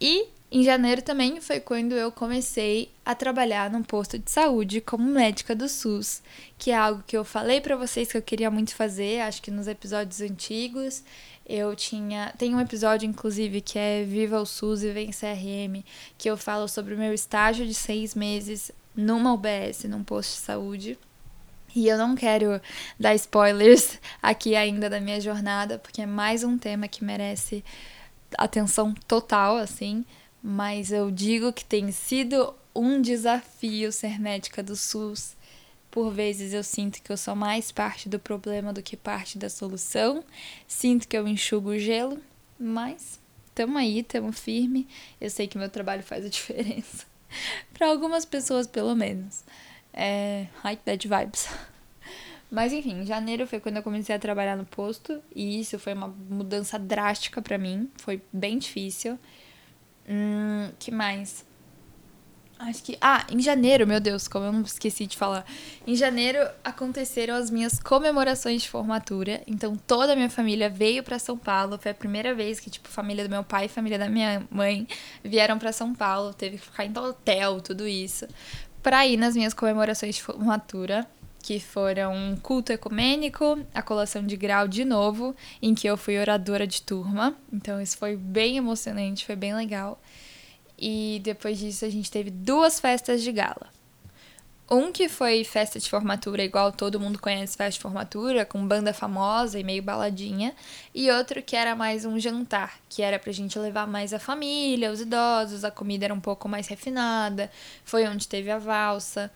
E 0.00 0.26
em 0.52 0.64
janeiro 0.64 1.00
também 1.00 1.40
foi 1.40 1.60
quando 1.60 1.92
eu 1.92 2.10
comecei 2.10 2.90
a 3.04 3.14
trabalhar 3.14 3.70
num 3.70 3.84
posto 3.84 4.18
de 4.18 4.28
saúde 4.28 4.80
como 4.80 5.04
médica 5.04 5.54
do 5.54 5.68
SUS, 5.68 6.20
que 6.58 6.72
é 6.72 6.76
algo 6.76 7.04
que 7.06 7.16
eu 7.16 7.24
falei 7.24 7.60
para 7.60 7.76
vocês 7.76 8.10
que 8.10 8.18
eu 8.18 8.22
queria 8.22 8.50
muito 8.50 8.74
fazer, 8.74 9.20
acho 9.20 9.40
que 9.40 9.50
nos 9.50 9.68
episódios 9.68 10.20
antigos. 10.20 11.04
Eu 11.46 11.76
tinha, 11.76 12.34
tem 12.36 12.52
um 12.52 12.60
episódio 12.60 13.08
inclusive 13.08 13.60
que 13.60 13.78
é 13.78 14.02
Viva 14.02 14.40
o 14.40 14.46
SUS 14.46 14.82
e 14.82 14.90
Vem 14.90 15.10
CRM, 15.10 15.84
que 16.18 16.28
eu 16.28 16.36
falo 16.36 16.66
sobre 16.66 16.94
o 16.94 16.98
meu 16.98 17.14
estágio 17.14 17.64
de 17.64 17.74
seis 17.74 18.16
meses 18.16 18.72
numa 18.94 19.32
UBS, 19.32 19.84
num 19.84 20.02
posto 20.02 20.34
de 20.34 20.40
saúde. 20.40 20.98
E 21.76 21.86
eu 21.86 21.96
não 21.96 22.16
quero 22.16 22.60
dar 22.98 23.14
spoilers 23.14 24.00
aqui 24.20 24.56
ainda 24.56 24.90
da 24.90 25.00
minha 25.00 25.20
jornada, 25.20 25.78
porque 25.78 26.02
é 26.02 26.06
mais 26.06 26.42
um 26.42 26.58
tema 26.58 26.88
que 26.88 27.04
merece 27.04 27.64
atenção 28.36 28.92
total, 29.06 29.56
assim 29.56 30.04
mas 30.42 30.90
eu 30.92 31.10
digo 31.10 31.52
que 31.52 31.64
tem 31.64 31.92
sido 31.92 32.54
um 32.74 33.00
desafio 33.00 33.92
ser 33.92 34.18
médica 34.20 34.62
do 34.62 34.76
SUS. 34.76 35.36
Por 35.90 36.10
vezes 36.12 36.52
eu 36.52 36.62
sinto 36.62 37.02
que 37.02 37.10
eu 37.10 37.16
sou 37.16 37.34
mais 37.34 37.72
parte 37.72 38.08
do 38.08 38.18
problema 38.18 38.72
do 38.72 38.82
que 38.82 38.96
parte 38.96 39.36
da 39.36 39.50
solução. 39.50 40.24
Sinto 40.66 41.08
que 41.08 41.16
eu 41.16 41.26
enxugo 41.26 41.70
o 41.70 41.78
gelo, 41.78 42.18
mas 42.58 43.18
tamo 43.54 43.76
aí, 43.76 44.02
tamo 44.02 44.32
firme. 44.32 44.86
Eu 45.20 45.28
sei 45.30 45.48
que 45.48 45.58
meu 45.58 45.68
trabalho 45.68 46.02
faz 46.02 46.24
a 46.24 46.28
diferença. 46.30 47.04
para 47.74 47.88
algumas 47.88 48.24
pessoas, 48.24 48.66
pelo 48.66 48.94
menos. 48.94 49.44
É. 49.92 50.46
Ai, 50.62 50.78
bad 50.84 51.08
vibes. 51.08 51.48
Mas 52.50 52.72
enfim, 52.72 53.04
janeiro 53.04 53.46
foi 53.46 53.60
quando 53.60 53.76
eu 53.76 53.82
comecei 53.82 54.14
a 54.14 54.18
trabalhar 54.18 54.56
no 54.56 54.64
posto 54.64 55.22
e 55.34 55.60
isso 55.60 55.78
foi 55.78 55.94
uma 55.94 56.08
mudança 56.08 56.78
drástica 56.78 57.40
para 57.40 57.56
mim, 57.56 57.88
foi 57.96 58.20
bem 58.32 58.58
difícil. 58.58 59.18
Hum, 60.10 60.72
que 60.76 60.90
mais? 60.90 61.44
Acho 62.58 62.82
que. 62.82 62.98
Ah, 63.00 63.24
em 63.30 63.40
janeiro, 63.40 63.86
meu 63.86 64.00
Deus, 64.00 64.28
como 64.28 64.44
eu 64.44 64.52
não 64.52 64.60
esqueci 64.62 65.06
de 65.06 65.16
falar. 65.16 65.46
Em 65.86 65.96
janeiro 65.96 66.38
aconteceram 66.62 67.34
as 67.34 67.50
minhas 67.50 67.78
comemorações 67.78 68.62
de 68.62 68.68
formatura. 68.68 69.40
Então 69.46 69.76
toda 69.76 70.12
a 70.12 70.16
minha 70.16 70.28
família 70.28 70.68
veio 70.68 71.02
para 71.02 71.18
São 71.18 71.38
Paulo. 71.38 71.78
Foi 71.78 71.92
a 71.92 71.94
primeira 71.94 72.34
vez 72.34 72.60
que, 72.60 72.68
tipo, 72.68 72.88
família 72.88 73.24
do 73.24 73.30
meu 73.30 73.42
pai 73.42 73.64
e 73.66 73.68
família 73.68 73.98
da 73.98 74.10
minha 74.10 74.46
mãe 74.50 74.86
vieram 75.24 75.58
para 75.58 75.72
São 75.72 75.94
Paulo. 75.94 76.34
Teve 76.34 76.58
que 76.58 76.64
ficar 76.64 76.84
em 76.84 76.98
hotel, 76.98 77.62
tudo 77.62 77.88
isso. 77.88 78.26
Pra 78.82 79.06
ir 79.06 79.16
nas 79.16 79.34
minhas 79.34 79.54
comemorações 79.54 80.16
de 80.16 80.22
formatura 80.22 81.06
que 81.42 81.58
foram 81.58 82.14
um 82.14 82.36
culto 82.36 82.72
ecumênico, 82.72 83.58
a 83.74 83.82
colação 83.82 84.24
de 84.26 84.36
grau 84.36 84.68
de 84.68 84.84
novo, 84.84 85.34
em 85.60 85.74
que 85.74 85.86
eu 85.86 85.96
fui 85.96 86.18
oradora 86.18 86.66
de 86.66 86.82
turma. 86.82 87.36
Então 87.52 87.80
isso 87.80 87.96
foi 87.96 88.16
bem 88.16 88.56
emocionante, 88.56 89.24
foi 89.24 89.36
bem 89.36 89.54
legal. 89.54 90.00
E 90.78 91.20
depois 91.22 91.58
disso 91.58 91.84
a 91.84 91.88
gente 91.90 92.10
teve 92.10 92.30
duas 92.30 92.78
festas 92.80 93.22
de 93.22 93.32
gala. 93.32 93.68
Um 94.72 94.92
que 94.92 95.08
foi 95.08 95.42
festa 95.42 95.80
de 95.80 95.90
formatura, 95.90 96.44
igual 96.44 96.70
todo 96.70 97.00
mundo 97.00 97.18
conhece 97.18 97.56
festa 97.56 97.72
de 97.72 97.80
formatura, 97.80 98.46
com 98.46 98.64
banda 98.64 98.94
famosa 98.94 99.58
e 99.58 99.64
meio 99.64 99.82
baladinha. 99.82 100.54
E 100.94 101.10
outro 101.10 101.42
que 101.42 101.56
era 101.56 101.74
mais 101.74 102.04
um 102.04 102.20
jantar, 102.20 102.78
que 102.88 103.02
era 103.02 103.18
pra 103.18 103.32
gente 103.32 103.58
levar 103.58 103.88
mais 103.88 104.14
a 104.14 104.20
família, 104.20 104.92
os 104.92 105.00
idosos, 105.00 105.64
a 105.64 105.72
comida 105.72 106.04
era 106.04 106.14
um 106.14 106.20
pouco 106.20 106.48
mais 106.48 106.68
refinada. 106.68 107.50
Foi 107.84 108.06
onde 108.06 108.28
teve 108.28 108.48
a 108.48 108.58
valsa. 108.58 109.28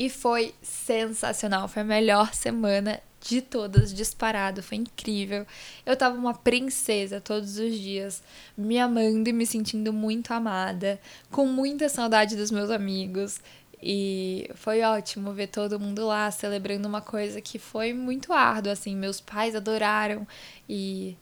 E 0.00 0.08
foi 0.08 0.54
sensacional. 0.62 1.68
Foi 1.68 1.82
a 1.82 1.84
melhor 1.84 2.32
semana 2.32 3.02
de 3.20 3.42
todas, 3.42 3.92
disparado. 3.92 4.62
Foi 4.62 4.78
incrível. 4.78 5.46
Eu 5.84 5.94
tava 5.94 6.16
uma 6.16 6.32
princesa 6.32 7.20
todos 7.20 7.58
os 7.58 7.78
dias, 7.78 8.22
me 8.56 8.78
amando 8.78 9.28
e 9.28 9.32
me 9.34 9.44
sentindo 9.44 9.92
muito 9.92 10.32
amada, 10.32 10.98
com 11.30 11.44
muita 11.44 11.86
saudade 11.90 12.34
dos 12.34 12.50
meus 12.50 12.70
amigos. 12.70 13.42
E 13.82 14.50
foi 14.54 14.80
ótimo 14.80 15.34
ver 15.34 15.48
todo 15.48 15.78
mundo 15.78 16.06
lá 16.06 16.30
celebrando 16.30 16.88
uma 16.88 17.02
coisa 17.02 17.38
que 17.42 17.58
foi 17.58 17.92
muito 17.92 18.32
árdua, 18.32 18.72
assim. 18.72 18.96
Meus 18.96 19.20
pais 19.20 19.54
adoraram 19.54 20.26
e. 20.66 21.14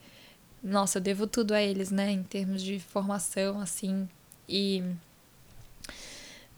Nossa, 0.62 0.98
eu 0.98 1.02
devo 1.02 1.26
tudo 1.26 1.52
a 1.52 1.60
eles, 1.60 1.90
né? 1.90 2.12
Em 2.12 2.22
termos 2.22 2.62
de 2.62 2.78
formação, 2.78 3.60
assim. 3.60 4.08
E 4.48 4.84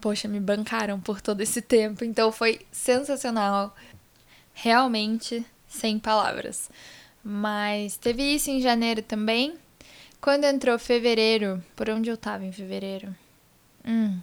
poxa, 0.01 0.27
me 0.27 0.39
bancaram 0.39 0.99
por 0.99 1.21
todo 1.21 1.41
esse 1.41 1.61
tempo, 1.61 2.03
então 2.03 2.31
foi 2.31 2.61
sensacional. 2.71 3.75
Realmente 4.53 5.45
sem 5.67 5.97
palavras. 5.97 6.69
Mas 7.23 7.97
teve 7.97 8.23
isso 8.23 8.49
em 8.49 8.59
janeiro 8.59 9.01
também. 9.01 9.55
Quando 10.19 10.43
entrou 10.43 10.77
fevereiro, 10.77 11.63
por 11.75 11.89
onde 11.89 12.09
eu 12.09 12.17
tava 12.17 12.45
em 12.45 12.51
fevereiro? 12.51 13.15
Hum, 13.85 14.19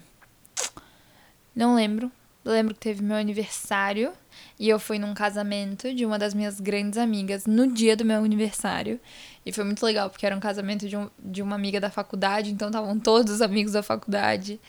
não 1.55 1.75
lembro. 1.75 2.11
lembro 2.45 2.73
que 2.73 2.79
teve 2.79 3.03
meu 3.03 3.17
aniversário 3.17 4.13
e 4.57 4.69
eu 4.69 4.79
fui 4.79 4.97
num 4.99 5.13
casamento 5.13 5.93
de 5.93 6.05
uma 6.05 6.17
das 6.17 6.33
minhas 6.33 6.59
grandes 6.59 6.97
amigas 6.97 7.45
no 7.45 7.67
dia 7.67 7.95
do 7.95 8.05
meu 8.05 8.23
aniversário. 8.23 8.99
E 9.45 9.51
foi 9.51 9.63
muito 9.63 9.85
legal, 9.85 10.09
porque 10.09 10.25
era 10.25 10.35
um 10.35 10.39
casamento 10.39 10.87
de, 10.87 10.95
um, 10.95 11.09
de 11.19 11.41
uma 11.41 11.55
amiga 11.55 11.79
da 11.79 11.89
faculdade, 11.89 12.51
então 12.51 12.67
estavam 12.69 12.99
todos 12.99 13.33
os 13.33 13.41
amigos 13.41 13.73
da 13.73 13.83
faculdade. 13.83 14.59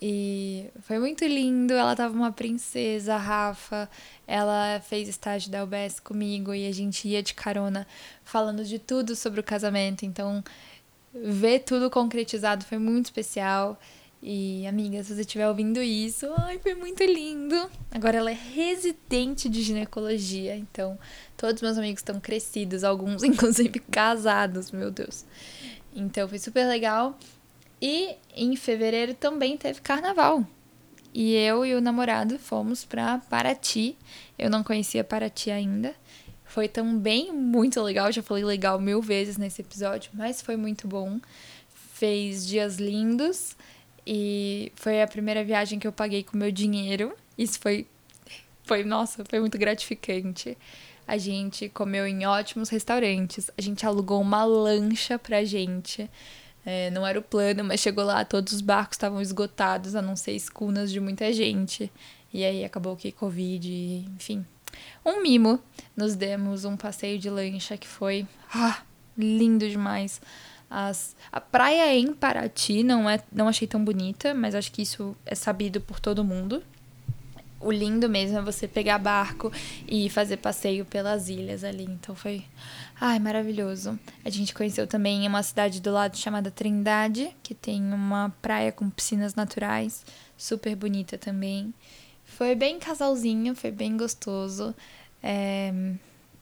E 0.00 0.66
foi 0.82 0.98
muito 0.98 1.24
lindo. 1.24 1.72
Ela 1.72 1.96
tava 1.96 2.14
uma 2.14 2.32
princesa, 2.32 3.14
a 3.14 3.18
Rafa. 3.18 3.88
Ela 4.26 4.80
fez 4.80 5.08
estágio 5.08 5.50
da 5.50 5.64
UBS 5.64 6.00
comigo 6.00 6.54
e 6.54 6.66
a 6.66 6.72
gente 6.72 7.08
ia 7.08 7.22
de 7.22 7.34
carona 7.34 7.86
falando 8.24 8.64
de 8.64 8.78
tudo 8.78 9.16
sobre 9.16 9.40
o 9.40 9.44
casamento. 9.44 10.04
Então, 10.04 10.44
ver 11.14 11.60
tudo 11.60 11.90
concretizado 11.90 12.64
foi 12.64 12.78
muito 12.78 13.06
especial. 13.06 13.78
E, 14.22 14.66
amiga, 14.66 15.02
se 15.04 15.14
você 15.14 15.20
estiver 15.20 15.48
ouvindo 15.48 15.80
isso, 15.80 16.26
ai, 16.38 16.58
foi 16.58 16.74
muito 16.74 17.02
lindo. 17.04 17.70
Agora 17.92 18.16
ela 18.16 18.30
é 18.30 18.34
residente 18.34 19.48
de 19.48 19.62
ginecologia, 19.62 20.56
então 20.56 20.98
todos 21.36 21.62
meus 21.62 21.78
amigos 21.78 22.00
estão 22.00 22.18
crescidos, 22.18 22.82
alguns 22.82 23.22
inclusive 23.24 23.78
casados, 23.78 24.72
meu 24.72 24.90
Deus. 24.90 25.24
Então 25.94 26.28
foi 26.28 26.38
super 26.38 26.66
legal. 26.66 27.16
E 27.80 28.16
em 28.34 28.56
fevereiro 28.56 29.14
também 29.14 29.56
teve 29.56 29.80
carnaval. 29.80 30.46
E 31.12 31.34
eu 31.34 31.64
e 31.64 31.74
o 31.74 31.80
namorado 31.80 32.38
fomos 32.38 32.84
para 32.84 33.18
Paraty. 33.18 33.96
Eu 34.38 34.50
não 34.50 34.62
conhecia 34.62 35.04
Paraty 35.04 35.50
ainda. 35.50 35.94
Foi 36.44 36.68
também 36.68 37.32
muito 37.32 37.82
legal, 37.82 38.10
já 38.12 38.22
falei 38.22 38.44
legal 38.44 38.80
mil 38.80 39.02
vezes 39.02 39.36
nesse 39.36 39.60
episódio, 39.60 40.10
mas 40.14 40.40
foi 40.40 40.56
muito 40.56 40.86
bom. 40.86 41.20
Fez 41.94 42.46
dias 42.46 42.76
lindos 42.76 43.56
e 44.06 44.70
foi 44.76 45.02
a 45.02 45.06
primeira 45.06 45.42
viagem 45.44 45.78
que 45.78 45.86
eu 45.86 45.92
paguei 45.92 46.22
com 46.22 46.36
meu 46.36 46.52
dinheiro. 46.52 47.14
Isso 47.36 47.58
foi 47.58 47.86
foi, 48.66 48.82
nossa, 48.82 49.24
foi 49.24 49.38
muito 49.38 49.56
gratificante. 49.56 50.58
A 51.06 51.16
gente 51.16 51.68
comeu 51.68 52.04
em 52.06 52.26
ótimos 52.26 52.68
restaurantes. 52.68 53.48
A 53.56 53.62
gente 53.62 53.86
alugou 53.86 54.20
uma 54.20 54.44
lancha 54.44 55.18
pra 55.18 55.44
gente 55.44 56.10
É, 56.68 56.90
não 56.90 57.06
era 57.06 57.16
o 57.16 57.22
plano, 57.22 57.62
mas 57.62 57.78
chegou 57.78 58.02
lá, 58.02 58.24
todos 58.24 58.52
os 58.52 58.60
barcos 58.60 58.96
estavam 58.96 59.22
esgotados, 59.22 59.94
a 59.94 60.02
não 60.02 60.16
ser 60.16 60.32
escunas 60.32 60.90
de 60.90 60.98
muita 60.98 61.32
gente. 61.32 61.92
E 62.34 62.44
aí 62.44 62.64
acabou 62.64 62.96
que 62.96 63.12
Covid, 63.12 64.04
enfim. 64.16 64.44
Um 65.04 65.22
mimo. 65.22 65.60
Nos 65.96 66.16
demos 66.16 66.64
um 66.64 66.76
passeio 66.76 67.20
de 67.20 67.30
lancha 67.30 67.76
que 67.76 67.86
foi 67.86 68.26
ah, 68.52 68.82
lindo 69.16 69.68
demais. 69.68 70.20
As, 70.68 71.14
a 71.30 71.40
praia 71.40 71.96
em 71.96 72.12
Paraty 72.12 72.82
não, 72.82 73.08
é, 73.08 73.20
não 73.32 73.46
achei 73.46 73.68
tão 73.68 73.84
bonita, 73.84 74.34
mas 74.34 74.54
acho 74.54 74.72
que 74.72 74.82
isso 74.82 75.16
é 75.24 75.36
sabido 75.36 75.80
por 75.80 76.00
todo 76.00 76.24
mundo. 76.24 76.62
O 77.58 77.72
lindo 77.72 78.08
mesmo 78.08 78.38
é 78.38 78.42
você 78.42 78.68
pegar 78.68 78.98
barco 78.98 79.50
e 79.88 80.10
fazer 80.10 80.36
passeio 80.36 80.84
pelas 80.84 81.28
ilhas 81.28 81.64
ali. 81.64 81.84
Então 81.84 82.14
foi. 82.14 82.44
Ai, 83.00 83.18
maravilhoso. 83.18 83.98
A 84.24 84.30
gente 84.30 84.54
conheceu 84.54 84.86
também 84.86 85.26
uma 85.26 85.42
cidade 85.42 85.80
do 85.80 85.90
lado 85.90 86.16
chamada 86.16 86.50
Trindade, 86.50 87.34
que 87.42 87.54
tem 87.54 87.82
uma 87.82 88.34
praia 88.42 88.70
com 88.70 88.90
piscinas 88.90 89.34
naturais, 89.34 90.04
super 90.36 90.76
bonita 90.76 91.16
também. 91.16 91.72
Foi 92.24 92.54
bem 92.54 92.78
casalzinho, 92.78 93.54
foi 93.54 93.70
bem 93.70 93.96
gostoso. 93.96 94.74
É, 95.22 95.72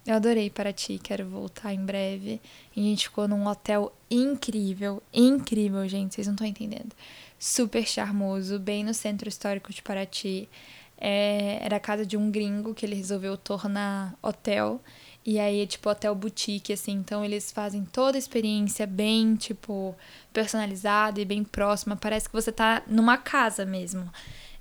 eu 0.06 0.14
adorei 0.14 0.50
Paraty, 0.50 0.98
quero 1.02 1.26
voltar 1.26 1.72
em 1.72 1.84
breve. 1.84 2.40
E 2.74 2.80
a 2.80 2.82
gente 2.82 3.04
ficou 3.04 3.26
num 3.28 3.46
hotel 3.46 3.90
incrível, 4.10 5.02
incrível, 5.12 5.88
gente, 5.88 6.14
vocês 6.14 6.26
não 6.26 6.34
estão 6.34 6.46
entendendo. 6.46 6.94
Super 7.38 7.86
charmoso, 7.86 8.58
bem 8.58 8.82
no 8.84 8.92
centro 8.92 9.28
histórico 9.28 9.72
de 9.72 9.80
Paraty. 9.82 10.48
É, 10.96 11.58
era 11.62 11.76
a 11.76 11.80
casa 11.80 12.06
de 12.06 12.16
um 12.16 12.30
gringo 12.30 12.74
que 12.74 12.86
ele 12.86 12.94
resolveu 12.94 13.36
tornar 13.36 14.14
hotel. 14.22 14.80
E 15.26 15.40
aí 15.40 15.62
é 15.62 15.66
tipo 15.66 15.88
hotel 15.88 16.14
boutique, 16.14 16.72
assim. 16.72 16.92
Então 16.92 17.24
eles 17.24 17.50
fazem 17.50 17.84
toda 17.84 18.16
a 18.16 18.18
experiência 18.18 18.86
bem, 18.86 19.36
tipo, 19.36 19.94
personalizada 20.32 21.20
e 21.20 21.24
bem 21.24 21.42
próxima. 21.42 21.96
Parece 21.96 22.28
que 22.28 22.34
você 22.34 22.52
tá 22.52 22.82
numa 22.86 23.16
casa 23.16 23.64
mesmo. 23.64 24.10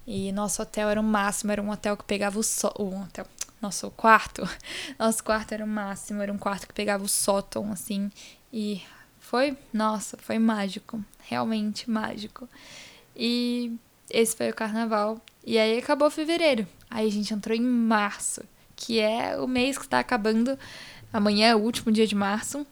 E 0.08 0.32
nosso 0.32 0.62
hotel 0.62 0.90
era 0.90 1.00
o 1.00 1.04
máximo, 1.04 1.52
era 1.52 1.62
um 1.62 1.70
hotel 1.70 1.98
que 1.98 2.04
pegava 2.06 2.40
o 2.40 2.44
sol. 2.44 2.74
O 2.78 3.02
hotel, 3.02 3.26
nosso 3.62 3.90
quarto. 3.92 4.42
Nosso 5.00 5.24
quarto 5.24 5.54
era 5.54 5.64
o 5.64 5.68
máximo, 5.68 6.22
era 6.22 6.32
um 6.32 6.38
quarto 6.38 6.68
que 6.68 6.74
pegava 6.74 7.04
o 7.04 7.08
sótão, 7.08 7.72
assim. 7.72 8.12
E 8.52 8.82
foi, 9.20 9.58
nossa, 9.72 10.18
foi 10.18 10.38
mágico. 10.38 11.04
Realmente 11.20 11.90
mágico. 11.90 12.48
E 13.16 13.78
esse 14.10 14.36
foi 14.36 14.50
o 14.50 14.54
carnaval. 14.54 15.20
E 15.46 15.58
aí 15.58 15.78
acabou 15.78 16.10
fevereiro. 16.10 16.68
Aí 16.90 17.08
a 17.08 17.12
gente 17.12 17.34
entrou 17.34 17.56
em 17.56 17.62
março, 17.62 18.42
que 18.76 19.00
é 19.00 19.38
o 19.38 19.48
mês 19.48 19.78
que 19.78 19.86
está 19.86 20.00
acabando. 20.00 20.58
Amanhã 21.12 21.48
é 21.50 21.56
o 21.56 21.60
último 21.60 21.92
dia 21.92 22.08
de 22.08 22.16
março. 22.16 22.66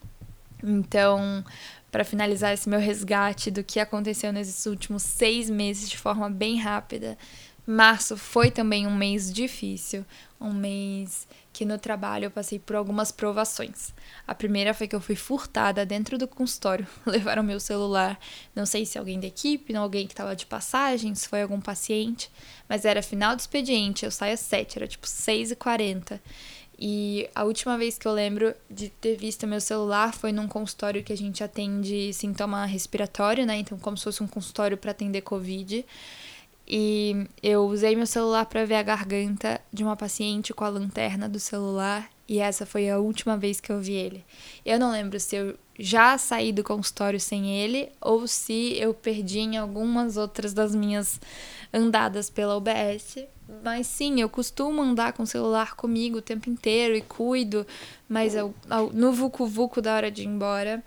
Então, 0.62 1.44
para 1.90 2.04
finalizar 2.04 2.54
esse 2.54 2.68
meu 2.68 2.80
resgate 2.80 3.50
do 3.50 3.64
que 3.64 3.80
aconteceu 3.80 4.32
nesses 4.32 4.64
últimos 4.66 5.02
seis 5.02 5.50
meses 5.50 5.88
de 5.88 5.98
forma 5.98 6.30
bem 6.30 6.58
rápida, 6.58 7.18
Março 7.66 8.16
foi 8.16 8.50
também 8.50 8.86
um 8.86 8.94
mês 8.94 9.32
difícil, 9.32 10.04
um 10.40 10.52
mês 10.52 11.28
que 11.52 11.64
no 11.64 11.78
trabalho 11.78 12.26
eu 12.26 12.30
passei 12.30 12.58
por 12.58 12.74
algumas 12.74 13.12
provações. 13.12 13.92
A 14.26 14.34
primeira 14.34 14.72
foi 14.72 14.88
que 14.88 14.96
eu 14.96 15.00
fui 15.00 15.14
furtada 15.14 15.84
dentro 15.84 16.16
do 16.16 16.26
consultório, 16.26 16.86
levaram 17.04 17.42
meu 17.42 17.60
celular. 17.60 18.18
Não 18.54 18.64
sei 18.64 18.86
se 18.86 18.98
alguém 18.98 19.20
da 19.20 19.26
equipe, 19.26 19.72
não 19.72 19.82
alguém 19.82 20.06
que 20.06 20.12
estava 20.12 20.34
de 20.34 20.46
passagem, 20.46 21.14
se 21.14 21.28
foi 21.28 21.42
algum 21.42 21.60
paciente, 21.60 22.30
mas 22.68 22.84
era 22.84 23.02
final 23.02 23.36
do 23.36 23.40
expediente, 23.40 24.04
eu 24.04 24.10
saio 24.10 24.34
às 24.34 24.40
7, 24.40 24.78
era 24.78 24.88
tipo 24.88 25.06
6h40. 25.06 26.18
E 26.78 27.28
a 27.34 27.44
última 27.44 27.78
vez 27.78 27.96
que 27.96 28.08
eu 28.08 28.12
lembro 28.12 28.54
de 28.68 28.88
ter 28.88 29.16
visto 29.16 29.46
meu 29.46 29.60
celular 29.60 30.12
foi 30.12 30.32
num 30.32 30.48
consultório 30.48 31.04
que 31.04 31.12
a 31.12 31.16
gente 31.16 31.44
atende 31.44 32.12
sintoma 32.12 32.64
respiratório, 32.64 33.46
né? 33.46 33.58
Então, 33.58 33.78
como 33.78 33.96
se 33.96 34.02
fosse 34.02 34.22
um 34.22 34.26
consultório 34.26 34.76
para 34.76 34.90
atender 34.90 35.20
Covid. 35.20 35.86
E 36.66 37.26
eu 37.42 37.64
usei 37.64 37.96
meu 37.96 38.06
celular 38.06 38.46
para 38.46 38.64
ver 38.64 38.76
a 38.76 38.82
garganta 38.82 39.60
de 39.72 39.82
uma 39.82 39.96
paciente 39.96 40.54
com 40.54 40.64
a 40.64 40.68
lanterna 40.68 41.28
do 41.28 41.40
celular 41.40 42.08
e 42.28 42.38
essa 42.38 42.64
foi 42.64 42.88
a 42.88 42.98
última 42.98 43.36
vez 43.36 43.60
que 43.60 43.70
eu 43.70 43.80
vi 43.80 43.92
ele. 43.92 44.24
Eu 44.64 44.78
não 44.78 44.90
lembro 44.90 45.20
se 45.20 45.36
eu 45.36 45.54
já 45.78 46.16
saí 46.16 46.52
do 46.52 46.64
consultório 46.64 47.20
sem 47.20 47.50
ele 47.50 47.90
ou 48.00 48.26
se 48.26 48.74
eu 48.78 48.94
perdi 48.94 49.40
em 49.40 49.56
algumas 49.58 50.16
outras 50.16 50.54
das 50.54 50.74
minhas 50.74 51.20
andadas 51.74 52.30
pela 52.30 52.56
UBS. 52.56 53.26
Mas 53.62 53.86
sim, 53.86 54.20
eu 54.20 54.30
costumo 54.30 54.80
andar 54.80 55.12
com 55.12 55.24
o 55.24 55.26
celular 55.26 55.74
comigo 55.74 56.18
o 56.18 56.22
tempo 56.22 56.48
inteiro 56.48 56.96
e 56.96 57.02
cuido, 57.02 57.66
mas 58.08 58.34
eu, 58.34 58.54
no 58.94 59.12
vucu-vucu 59.12 59.82
da 59.82 59.94
hora 59.94 60.10
de 60.10 60.22
ir 60.22 60.26
embora, 60.26 60.82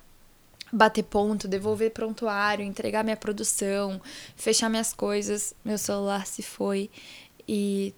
bater 0.72 1.04
ponto, 1.04 1.48
devolver 1.48 1.92
prontuário, 1.92 2.66
entregar 2.66 3.04
minha 3.04 3.18
produção, 3.18 4.02
fechar 4.36 4.70
minhas 4.70 4.94
coisas, 4.94 5.54
meu 5.64 5.78
celular 5.78 6.26
se 6.26 6.42
foi 6.42 6.90
e 7.48 7.94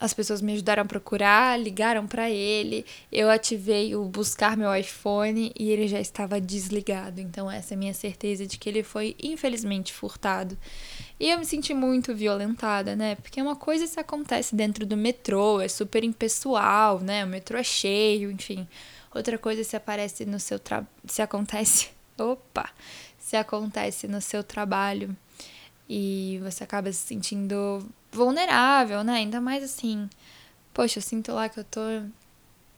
as 0.00 0.14
pessoas 0.14 0.40
me 0.40 0.54
ajudaram 0.54 0.82
a 0.82 0.86
procurar, 0.86 1.60
ligaram 1.60 2.06
para 2.06 2.30
ele, 2.30 2.86
eu 3.12 3.28
ativei 3.28 3.94
o 3.94 4.06
buscar 4.06 4.56
meu 4.56 4.74
iPhone 4.74 5.52
e 5.54 5.70
ele 5.70 5.86
já 5.86 6.00
estava 6.00 6.40
desligado. 6.40 7.20
Então 7.20 7.50
essa 7.50 7.74
é 7.74 7.76
a 7.76 7.78
minha 7.78 7.92
certeza 7.92 8.46
de 8.46 8.56
que 8.56 8.66
ele 8.66 8.82
foi 8.82 9.14
infelizmente 9.22 9.92
furtado. 9.92 10.56
E 11.18 11.28
eu 11.28 11.38
me 11.38 11.44
senti 11.44 11.74
muito 11.74 12.14
violentada, 12.14 12.96
né? 12.96 13.14
Porque 13.16 13.42
uma 13.42 13.54
coisa 13.54 13.86
se 13.86 14.00
acontece 14.00 14.56
dentro 14.56 14.86
do 14.86 14.96
metrô, 14.96 15.60
é 15.60 15.68
super 15.68 16.02
impessoal, 16.02 17.00
né? 17.00 17.22
O 17.22 17.28
metrô 17.28 17.58
é 17.58 17.62
cheio, 17.62 18.30
enfim. 18.30 18.66
Outra 19.14 19.36
coisa 19.36 19.62
se 19.62 19.76
aparece 19.76 20.24
no 20.24 20.40
seu 20.40 20.58
trabalho, 20.58 20.88
se 21.06 21.20
acontece 21.20 21.90
opa, 22.20 22.68
se 23.18 23.36
acontece 23.36 24.06
no 24.06 24.20
seu 24.20 24.42
trabalho 24.44 25.16
e 25.88 26.40
você 26.42 26.62
acaba 26.62 26.92
se 26.92 26.98
sentindo 26.98 27.84
vulnerável, 28.12 29.02
né? 29.02 29.14
Ainda 29.14 29.40
mais 29.40 29.64
assim, 29.64 30.08
poxa, 30.72 30.98
eu 30.98 31.02
sinto 31.02 31.32
lá 31.32 31.48
que 31.48 31.58
eu 31.58 31.64
tô 31.64 31.80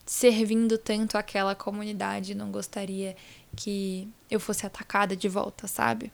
servindo 0.05 0.79
tanto 0.79 1.17
aquela 1.17 1.55
comunidade, 1.55 2.35
não 2.35 2.51
gostaria 2.51 3.17
que 3.57 4.09
eu 4.31 4.41
fosse 4.41 4.67
atacada 4.67 5.15
de 5.15 5.29
volta, 5.29 5.67
sabe? 5.67 6.13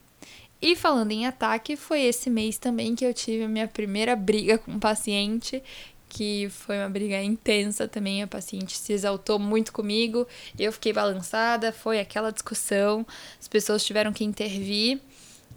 E 0.60 0.74
falando 0.74 1.12
em 1.12 1.26
ataque, 1.26 1.76
foi 1.76 2.02
esse 2.02 2.28
mês 2.28 2.58
também 2.58 2.96
que 2.96 3.04
eu 3.04 3.14
tive 3.14 3.44
a 3.44 3.48
minha 3.48 3.68
primeira 3.68 4.16
briga 4.16 4.58
com 4.58 4.72
um 4.72 4.78
paciente 4.78 5.62
que 6.09 6.49
foi 6.51 6.79
uma 6.79 6.88
briga 6.88 7.23
intensa 7.23 7.87
também. 7.87 8.23
A 8.23 8.27
paciente 8.27 8.77
se 8.77 8.92
exaltou 8.92 9.38
muito 9.38 9.73
comigo, 9.73 10.27
eu 10.59 10.73
fiquei 10.73 10.92
balançada, 10.92 11.73
foi 11.73 12.01
aquela 12.01 12.33
discussão, 12.33 13.07
as 13.38 13.47
pessoas 13.47 13.85
tiveram 13.85 14.12
que 14.12 14.25
intervir. 14.25 15.01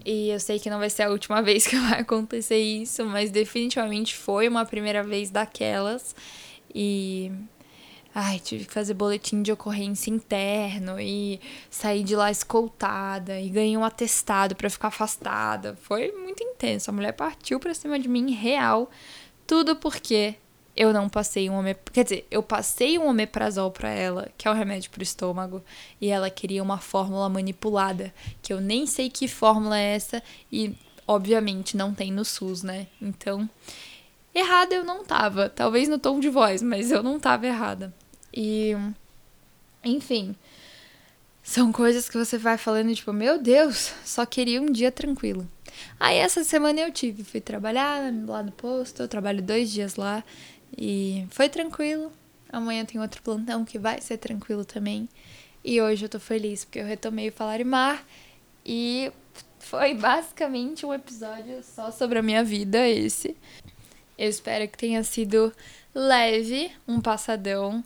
E 0.05 0.29
eu 0.29 0.39
sei 0.39 0.59
que 0.59 0.69
não 0.69 0.79
vai 0.79 0.89
ser 0.89 1.03
a 1.03 1.09
última 1.09 1.41
vez 1.43 1.65
que 1.65 1.75
vai 1.77 2.01
acontecer 2.01 2.57
isso, 2.57 3.05
mas 3.05 3.29
definitivamente 3.29 4.15
foi 4.15 4.47
uma 4.47 4.65
primeira 4.65 5.03
vez 5.03 5.29
daquelas. 5.29 6.15
E. 6.73 7.31
Ai, 8.13 8.39
tive 8.39 8.65
que 8.65 8.73
fazer 8.73 8.93
boletim 8.93 9.41
de 9.41 9.53
ocorrência 9.53 10.11
interno 10.11 10.99
e 10.99 11.39
sair 11.69 12.03
de 12.03 12.13
lá 12.13 12.29
escoltada 12.29 13.39
e 13.39 13.47
ganhei 13.47 13.77
um 13.77 13.85
atestado 13.85 14.53
para 14.53 14.69
ficar 14.69 14.89
afastada. 14.89 15.77
Foi 15.81 16.11
muito 16.11 16.43
intenso. 16.43 16.89
A 16.89 16.93
mulher 16.93 17.13
partiu 17.13 17.57
pra 17.57 17.73
cima 17.73 17.97
de 17.97 18.09
mim 18.09 18.33
real 18.33 18.91
tudo 19.51 19.75
porque 19.75 20.35
eu 20.77 20.93
não 20.93 21.09
passei 21.09 21.49
um 21.49 21.59
omeprazol. 21.59 21.91
Quer 21.91 22.03
dizer, 22.05 22.27
eu 22.31 22.41
passei 22.41 22.97
um 22.97 23.05
omeprazol 23.05 23.69
para 23.69 23.89
ela, 23.89 24.29
que 24.37 24.47
é 24.47 24.51
o 24.51 24.53
um 24.53 24.57
remédio 24.57 24.89
pro 24.89 25.03
estômago, 25.03 25.61
e 25.99 26.07
ela 26.07 26.29
queria 26.29 26.63
uma 26.63 26.77
fórmula 26.77 27.27
manipulada, 27.27 28.13
que 28.41 28.53
eu 28.53 28.61
nem 28.61 28.87
sei 28.87 29.09
que 29.09 29.27
fórmula 29.27 29.77
é 29.77 29.93
essa, 29.93 30.23
e 30.49 30.73
obviamente 31.05 31.75
não 31.75 31.93
tem 31.93 32.13
no 32.13 32.23
SUS, 32.23 32.63
né? 32.63 32.87
Então, 33.01 33.49
errada 34.33 34.73
eu 34.73 34.85
não 34.85 35.03
tava. 35.03 35.49
Talvez 35.49 35.89
no 35.89 35.99
tom 35.99 36.21
de 36.21 36.29
voz, 36.29 36.61
mas 36.61 36.89
eu 36.89 37.03
não 37.03 37.19
tava 37.19 37.45
errada. 37.45 37.93
E. 38.33 38.71
Enfim. 39.83 40.33
São 41.43 41.73
coisas 41.73 42.07
que 42.07 42.17
você 42.17 42.37
vai 42.37 42.57
falando, 42.57 42.95
tipo, 42.95 43.11
meu 43.11 43.37
Deus, 43.37 43.91
só 44.05 44.25
queria 44.25 44.61
um 44.61 44.71
dia 44.71 44.93
tranquilo. 44.93 45.45
Aí 45.99 46.17
essa 46.17 46.43
semana 46.43 46.81
eu 46.81 46.91
tive, 46.91 47.23
fui 47.23 47.41
trabalhar 47.41 48.11
lá 48.25 48.43
no 48.43 48.51
posto, 48.51 49.01
eu 49.01 49.07
trabalho 49.07 49.41
dois 49.41 49.71
dias 49.71 49.95
lá 49.95 50.23
e 50.77 51.25
foi 51.29 51.49
tranquilo. 51.49 52.11
Amanhã 52.51 52.83
tem 52.85 52.99
outro 52.99 53.21
plantão 53.21 53.63
que 53.63 53.79
vai 53.79 54.01
ser 54.01 54.17
tranquilo 54.17 54.65
também. 54.65 55.07
E 55.63 55.81
hoje 55.81 56.05
eu 56.05 56.09
tô 56.09 56.19
feliz 56.19 56.65
porque 56.65 56.79
eu 56.79 56.85
retomei 56.85 57.29
o 57.29 57.31
Falar 57.31 57.61
e 57.61 57.63
Mar 57.63 58.05
e 58.65 59.11
foi 59.59 59.93
basicamente 59.93 60.85
um 60.85 60.93
episódio 60.93 61.63
só 61.63 61.91
sobre 61.91 62.19
a 62.19 62.21
minha 62.21 62.43
vida 62.43 62.87
esse. 62.87 63.37
Eu 64.17 64.29
espero 64.29 64.67
que 64.67 64.77
tenha 64.77 65.03
sido 65.03 65.53
leve, 65.93 66.71
um 66.87 66.99
passadão. 66.99 67.83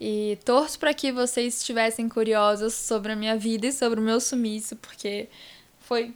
E 0.00 0.38
torço 0.44 0.78
para 0.78 0.94
que 0.94 1.10
vocês 1.10 1.56
estivessem 1.56 2.08
curiosos 2.08 2.72
sobre 2.74 3.12
a 3.12 3.16
minha 3.16 3.36
vida 3.36 3.66
e 3.66 3.72
sobre 3.72 3.98
o 3.98 4.02
meu 4.02 4.20
sumiço, 4.20 4.76
porque 4.76 5.28
foi 5.80 6.14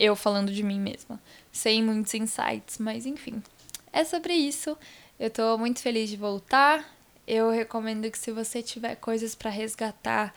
eu 0.00 0.16
falando 0.16 0.50
de 0.50 0.62
mim 0.62 0.80
mesma, 0.80 1.20
sem 1.52 1.84
muitos 1.84 2.14
insights, 2.14 2.78
mas 2.78 3.04
enfim. 3.04 3.42
É 3.92 4.02
sobre 4.02 4.32
isso. 4.32 4.76
Eu 5.18 5.28
tô 5.28 5.58
muito 5.58 5.80
feliz 5.80 6.08
de 6.08 6.16
voltar. 6.16 6.96
Eu 7.26 7.50
recomendo 7.50 8.10
que 8.10 8.18
se 8.18 8.32
você 8.32 8.62
tiver 8.62 8.96
coisas 8.96 9.34
para 9.34 9.50
resgatar, 9.50 10.34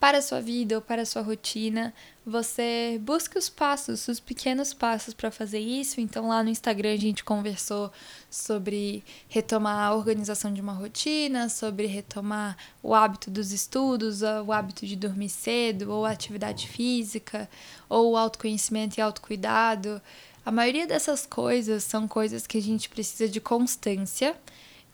para 0.00 0.18
a 0.18 0.22
sua 0.22 0.40
vida 0.40 0.76
ou 0.76 0.82
para 0.82 1.02
a 1.02 1.06
sua 1.06 1.22
rotina, 1.22 1.92
você 2.24 3.00
busque 3.02 3.36
os 3.36 3.48
passos, 3.48 4.06
os 4.06 4.20
pequenos 4.20 4.72
passos 4.72 5.12
para 5.12 5.30
fazer 5.30 5.58
isso. 5.58 6.00
Então, 6.00 6.28
lá 6.28 6.42
no 6.42 6.50
Instagram 6.50 6.92
a 6.92 6.96
gente 6.96 7.24
conversou 7.24 7.90
sobre 8.30 9.02
retomar 9.28 9.88
a 9.88 9.94
organização 9.94 10.52
de 10.52 10.60
uma 10.60 10.72
rotina, 10.72 11.48
sobre 11.48 11.86
retomar 11.86 12.56
o 12.80 12.94
hábito 12.94 13.28
dos 13.28 13.50
estudos, 13.50 14.22
o 14.22 14.52
hábito 14.52 14.86
de 14.86 14.94
dormir 14.94 15.30
cedo, 15.30 15.90
ou 15.90 16.06
atividade 16.06 16.68
física, 16.68 17.48
ou 17.88 18.16
autoconhecimento 18.16 18.98
e 18.98 19.00
autocuidado. 19.00 20.00
A 20.46 20.52
maioria 20.52 20.86
dessas 20.86 21.26
coisas 21.26 21.82
são 21.82 22.06
coisas 22.06 22.46
que 22.46 22.58
a 22.58 22.62
gente 22.62 22.88
precisa 22.88 23.28
de 23.28 23.40
constância 23.40 24.36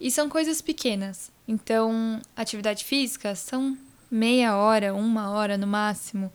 e 0.01 0.11
são 0.11 0.31
coisas 0.31 0.63
pequenas. 0.63 1.31
Então, 1.47 2.23
atividade 2.35 2.85
física 2.85 3.35
são 3.35 3.77
meia 4.15 4.57
hora, 4.57 4.95
uma 4.95 5.31
hora 5.31 5.59
no 5.59 5.67
máximo. 5.67 6.33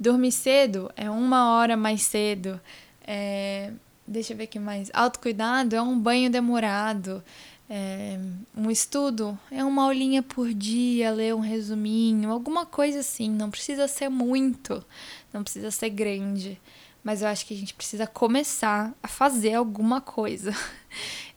Dormir 0.00 0.32
cedo 0.32 0.90
é 0.96 1.10
uma 1.10 1.52
hora 1.52 1.76
mais 1.76 2.02
cedo. 2.02 2.58
É, 3.06 3.70
deixa 4.06 4.32
eu 4.32 4.36
ver 4.36 4.44
aqui 4.44 4.58
mais. 4.58 4.90
Autocuidado 4.94 5.76
é 5.76 5.82
um 5.82 5.98
banho 5.98 6.30
demorado. 6.30 7.22
É, 7.68 8.18
um 8.56 8.70
estudo 8.70 9.38
é 9.50 9.62
uma 9.62 9.84
aulinha 9.84 10.22
por 10.22 10.54
dia, 10.54 11.10
ler 11.10 11.34
um 11.34 11.40
resuminho, 11.40 12.30
alguma 12.30 12.64
coisa 12.64 13.00
assim. 13.00 13.28
Não 13.28 13.50
precisa 13.50 13.86
ser 13.86 14.08
muito, 14.08 14.82
não 15.30 15.42
precisa 15.42 15.70
ser 15.70 15.90
grande. 15.90 16.58
Mas 17.04 17.20
eu 17.20 17.28
acho 17.28 17.44
que 17.44 17.52
a 17.52 17.56
gente 17.56 17.74
precisa 17.74 18.06
começar 18.06 18.94
a 19.02 19.08
fazer 19.08 19.54
alguma 19.54 20.00
coisa. 20.00 20.52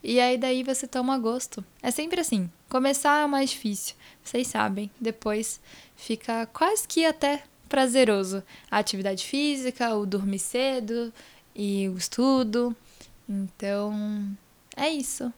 E 0.03 0.19
aí 0.19 0.35
daí 0.35 0.63
você 0.63 0.87
toma 0.87 1.15
gosto. 1.19 1.63
É 1.79 1.91
sempre 1.91 2.19
assim. 2.19 2.49
Começar 2.71 3.23
é 3.23 3.25
o 3.25 3.29
mais 3.29 3.49
difícil. 3.49 3.95
Vocês 4.23 4.47
sabem. 4.47 4.89
Depois 4.97 5.59
fica 5.93 6.45
quase 6.53 6.87
que 6.87 7.03
até 7.03 7.43
prazeroso. 7.67 8.41
A 8.71 8.77
atividade 8.77 9.25
física, 9.25 9.93
o 9.93 10.05
dormir 10.05 10.39
cedo 10.39 11.11
e 11.53 11.89
o 11.89 11.97
estudo. 11.97 12.73
Então, 13.27 14.25
é 14.73 14.87
isso. 14.87 15.33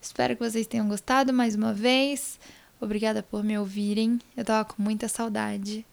Espero 0.00 0.34
que 0.34 0.42
vocês 0.42 0.66
tenham 0.66 0.88
gostado 0.88 1.30
mais 1.30 1.54
uma 1.54 1.74
vez. 1.74 2.40
Obrigada 2.80 3.22
por 3.22 3.44
me 3.44 3.58
ouvirem. 3.58 4.18
Eu 4.34 4.46
tava 4.46 4.64
com 4.64 4.82
muita 4.82 5.08
saudade. 5.08 5.84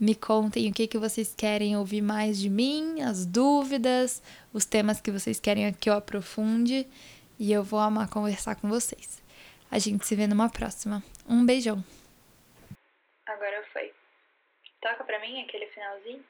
Me 0.00 0.16
contem 0.16 0.68
o 0.68 0.72
que, 0.72 0.88
que 0.88 0.98
vocês 0.98 1.32
querem 1.36 1.76
ouvir 1.76 2.02
mais 2.02 2.40
de 2.40 2.50
mim, 2.50 3.02
as 3.02 3.24
dúvidas, 3.24 4.20
os 4.52 4.64
temas 4.64 5.00
que 5.00 5.12
vocês 5.12 5.38
querem 5.38 5.72
que 5.74 5.88
eu 5.88 5.94
aprofunde. 5.94 6.88
E 7.38 7.52
eu 7.52 7.62
vou 7.62 7.78
amar 7.78 8.08
conversar 8.08 8.56
com 8.56 8.68
vocês. 8.68 9.22
A 9.74 9.78
gente 9.80 10.06
se 10.06 10.14
vê 10.14 10.28
numa 10.28 10.48
próxima. 10.48 11.02
Um 11.28 11.44
beijão. 11.44 11.84
Agora 13.26 13.64
foi. 13.72 13.92
Toca 14.80 15.02
pra 15.02 15.18
mim 15.18 15.42
aquele 15.42 15.66
finalzinho. 15.66 16.24